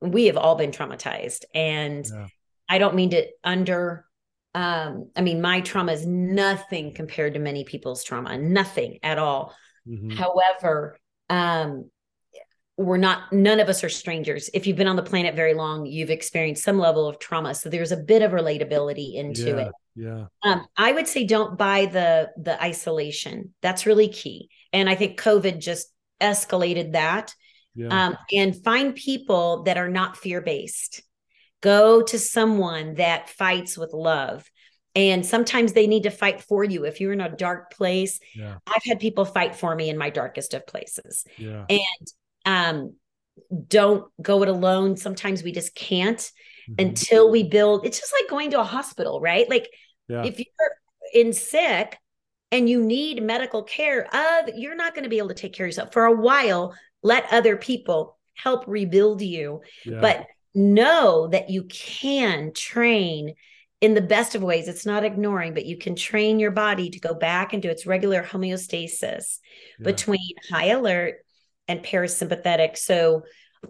[0.00, 2.26] we have all been traumatized, and yeah.
[2.68, 4.06] I don't mean to under.
[4.54, 9.54] Um, I mean, my trauma is nothing compared to many people's trauma, nothing at all.
[9.88, 10.10] Mm-hmm.
[10.10, 10.98] However,
[11.30, 11.90] um,
[12.76, 14.48] we're not none of us are strangers.
[14.54, 17.54] If you've been on the planet very long you've experienced some level of trauma.
[17.54, 19.72] So there's a bit of relatability into yeah, it.
[19.94, 20.24] yeah.
[20.42, 23.54] Um, i would say don't buy the the isolation.
[23.60, 24.48] That's really key.
[24.72, 27.34] And i think covid just escalated that.
[27.74, 28.06] Yeah.
[28.06, 31.02] um, and find people that are not fear based
[31.62, 34.50] go to someone that fights with love.
[34.94, 36.84] And sometimes they need to fight for you.
[36.84, 38.56] If you're in a dark place yeah.
[38.66, 41.24] i've had people fight for me in my darkest of places.
[41.36, 41.64] Yeah.
[41.68, 42.08] and
[42.44, 42.94] um
[43.66, 46.74] don't go it alone sometimes we just can't mm-hmm.
[46.78, 49.68] until we build it's just like going to a hospital right like
[50.08, 50.24] yeah.
[50.24, 50.76] if you're
[51.14, 51.98] in sick
[52.52, 55.64] and you need medical care of, you're not going to be able to take care
[55.64, 60.00] of yourself for a while let other people help rebuild you yeah.
[60.00, 63.34] but know that you can train
[63.80, 67.00] in the best of ways it's not ignoring but you can train your body to
[67.00, 69.38] go back into its regular homeostasis
[69.78, 69.84] yeah.
[69.84, 71.16] between high alert
[71.72, 73.22] and parasympathetic so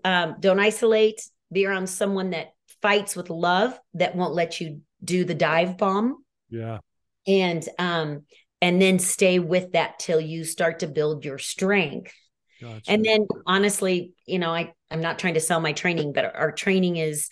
[0.04, 1.20] um, don't isolate
[1.52, 6.24] be around someone that fights with love that won't let you do the dive bomb
[6.50, 6.78] yeah
[7.26, 8.22] and um
[8.60, 12.12] and then stay with that till you start to build your strength
[12.60, 12.90] gotcha.
[12.90, 16.52] and then honestly you know i i'm not trying to sell my training but our
[16.52, 17.28] training is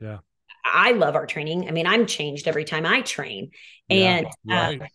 [0.00, 0.18] yeah
[0.64, 1.68] I love our training.
[1.68, 3.50] I mean, I'm changed every time I train.
[3.90, 4.80] And yeah, right.
[4.80, 4.86] uh,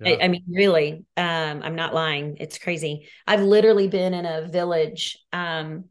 [0.00, 0.16] yeah.
[0.20, 2.36] I, I, mean, really, um, I'm not lying.
[2.40, 3.08] It's crazy.
[3.26, 5.86] I've literally been in a village, um,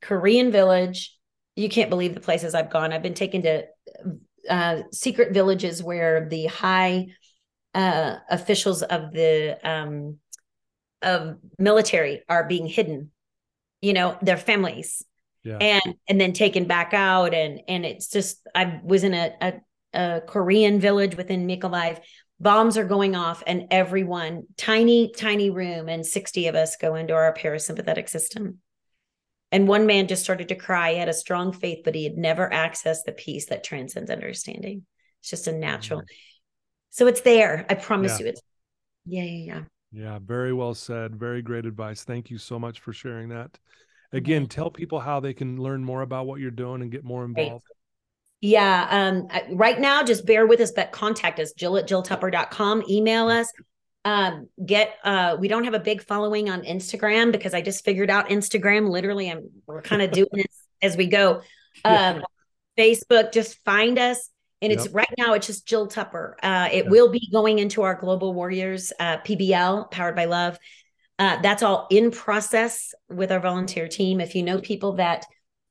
[0.00, 1.16] Korean village.
[1.56, 2.92] You can't believe the places I've gone.
[2.92, 3.64] I've been taken to
[4.48, 7.08] uh, secret villages where the high
[7.74, 10.18] uh, officials of the um,
[11.02, 13.10] of military are being hidden.
[13.80, 15.04] You know, their families
[15.44, 15.58] yeah.
[15.60, 19.52] and and then taken back out and and it's just i was in a, a,
[19.94, 21.98] a korean village within mykolaiv
[22.42, 27.14] bombs are going off and everyone tiny tiny room and 60 of us go into
[27.14, 28.58] our parasympathetic system.
[29.52, 30.92] And one man just started to cry.
[30.92, 34.84] He had a strong faith but he had never accessed the peace that transcends understanding.
[35.20, 36.14] It's just a natural mm-hmm.
[36.90, 37.64] so it's there.
[37.70, 38.24] I promise yeah.
[38.24, 38.42] you it's
[39.06, 39.62] yeah yeah yeah.
[39.92, 41.14] Yeah very well said.
[41.14, 42.02] Very great advice.
[42.02, 43.56] Thank you so much for sharing that.
[44.10, 47.24] Again tell people how they can learn more about what you're doing and get more
[47.24, 47.66] involved.
[48.42, 53.28] Yeah um right now just bear with us but contact us jill at jilltupper.com email
[53.28, 53.50] us
[54.04, 58.10] um get uh we don't have a big following on instagram because i just figured
[58.10, 61.36] out instagram literally i'm we're kind of doing this as we go
[61.84, 62.22] um yeah.
[62.76, 64.28] facebook just find us
[64.60, 64.94] and it's yep.
[64.94, 66.88] right now it's just jill tupper uh it yep.
[66.88, 70.58] will be going into our global warriors uh pbl powered by love
[71.18, 74.20] uh, that's all in process with our volunteer team.
[74.20, 75.24] If you know people that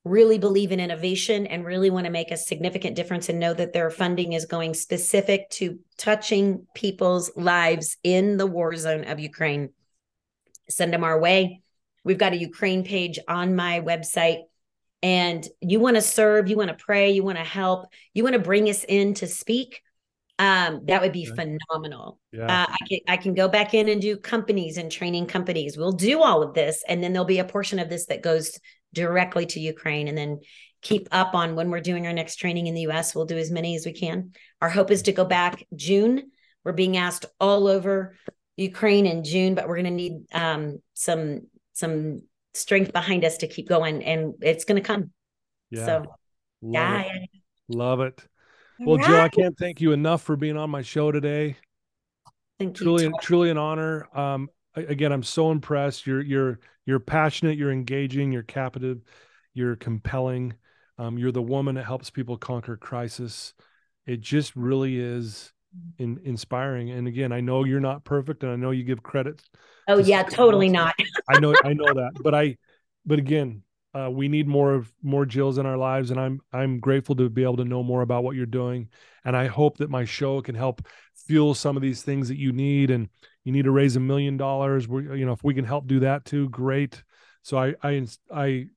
[0.04, 3.72] really believe in innovation and really want to make a significant difference and know that
[3.72, 9.70] their funding is going specific to touching people's lives in the war zone of Ukraine,
[10.70, 11.62] send them our way.
[12.04, 14.41] We've got a Ukraine page on my website.
[15.04, 18.34] and you want to serve, you want to pray, you want to help, you want
[18.34, 19.82] to bring us in to speak,
[20.39, 22.20] um, that would be phenomenal.
[22.32, 22.45] Yeah.
[22.45, 25.78] Uh, I can I can go back in and do companies and training companies.
[25.78, 28.60] We'll do all of this, and then there'll be a portion of this that goes
[28.94, 30.39] directly to Ukraine, and then
[30.82, 33.16] keep up on when we're doing our next training in the U.S.
[33.16, 34.32] We'll do as many as we can.
[34.62, 36.32] Our hope is to go back June.
[36.64, 38.16] We're being asked all over
[38.58, 42.24] Ukraine in June, but we're going to need um, some some
[42.54, 45.12] strength behind us to keep going, and it's going to come.
[45.70, 45.86] Yeah.
[45.86, 45.98] So,
[46.62, 47.30] Love yeah, it.
[47.70, 48.22] Love it.
[48.80, 49.06] Well, right.
[49.06, 51.56] Jill, I can't thank you enough for being on my show today.
[52.60, 53.14] Thank truly, you.
[53.22, 54.08] Truly an honor.
[54.16, 56.06] Um, again, I'm so impressed.
[56.06, 57.58] You're you're you're passionate.
[57.58, 58.32] You're engaging.
[58.32, 59.02] You're captive.
[59.54, 60.54] You're compelling.
[60.98, 63.54] Um, you're the woman that helps people conquer crisis.
[64.06, 65.54] It just really is
[65.98, 66.92] in, inspiring.
[66.92, 69.42] And again, I know you're not perfect, and I know you give credit.
[69.88, 70.96] Oh yeah, totally not.
[71.30, 72.58] I know, I know that, but I,
[73.06, 73.64] but again,
[73.94, 77.30] uh, we need more of more Jills in our lives, and I'm I'm grateful to
[77.30, 78.88] be able to know more about what you're doing,
[79.26, 80.86] and I hope that my show can help
[81.28, 83.10] fuel some of these things that you need, and
[83.44, 84.88] you need to raise a million dollars.
[84.88, 87.04] We you know if we can help do that too, great.
[87.44, 88.68] So I I I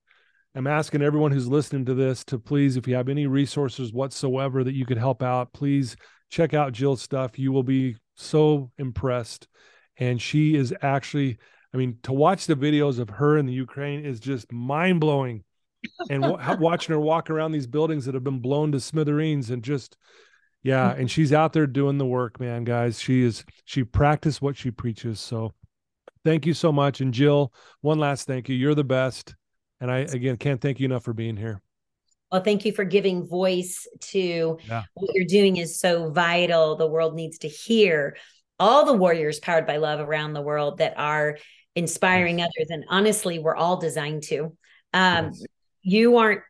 [0.57, 4.65] am asking everyone who's listening to this to please, if you have any resources whatsoever
[4.65, 5.97] that you could help out, please
[6.29, 7.39] check out Jill's stuff.
[7.39, 9.47] You will be so impressed,
[9.97, 11.39] and she is actually
[11.75, 15.43] I mean, to watch the videos of her in the Ukraine is just mind blowing.
[16.09, 19.63] and w- watching her walk around these buildings that have been blown to smithereens and
[19.63, 19.97] just,
[20.63, 20.93] yeah.
[20.93, 23.01] And she's out there doing the work, man, guys.
[23.01, 25.21] She is, she practiced what she preaches.
[25.21, 25.53] So
[26.25, 27.01] thank you so much.
[27.01, 28.55] And Jill, one last thank you.
[28.55, 29.35] You're the best.
[29.81, 31.61] And I, again, can't thank you enough for being here.
[32.33, 34.85] Well, thank you for giving voice to yeah.
[34.95, 36.77] what you're doing is so vital.
[36.77, 38.17] The world needs to hear
[38.59, 41.37] all the warriors powered by love around the world that are
[41.75, 42.49] inspiring yes.
[42.49, 44.57] others and honestly we're all designed to.
[44.93, 45.45] Um, yes.
[45.83, 46.43] you aren't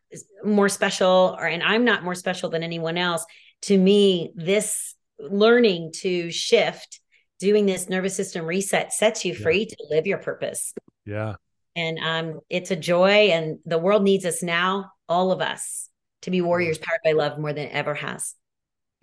[0.45, 3.25] more special or and i'm not more special than anyone else.
[3.62, 7.01] To me this learning to shift
[7.39, 9.43] doing this nervous system reset sets you yeah.
[9.43, 10.75] free to live your purpose.
[11.07, 11.35] Yeah.
[11.77, 15.89] And um it's a joy and the world needs us now all of us
[16.22, 18.35] to be warriors powered by love more than ever has.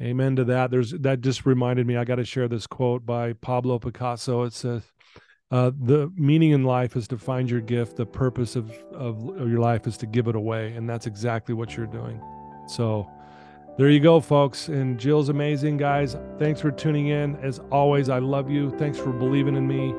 [0.02, 0.72] Amen to that.
[0.72, 4.44] There's that just reminded me i got to share this quote by pablo picasso.
[4.44, 4.84] It says
[5.52, 7.98] uh, the meaning in life is to find your gift.
[7.98, 10.74] The purpose of, of, of your life is to give it away.
[10.74, 12.22] And that's exactly what you're doing.
[12.68, 13.10] So
[13.78, 14.70] there you go, folks.
[14.70, 16.16] And Jill's amazing, guys.
[16.40, 17.36] Thanks for tuning in.
[17.38, 18.72] As always, I love you.
[18.78, 19.90] Thanks for believing in me.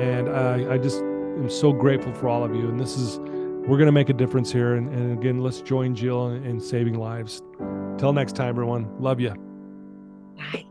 [0.00, 2.68] And I, I just am so grateful for all of you.
[2.68, 4.74] And this is, we're going to make a difference here.
[4.74, 7.42] And, and again, let's join Jill in, in saving lives.
[7.96, 8.90] Till next time, everyone.
[9.00, 9.34] Love you.
[10.36, 10.66] Bye.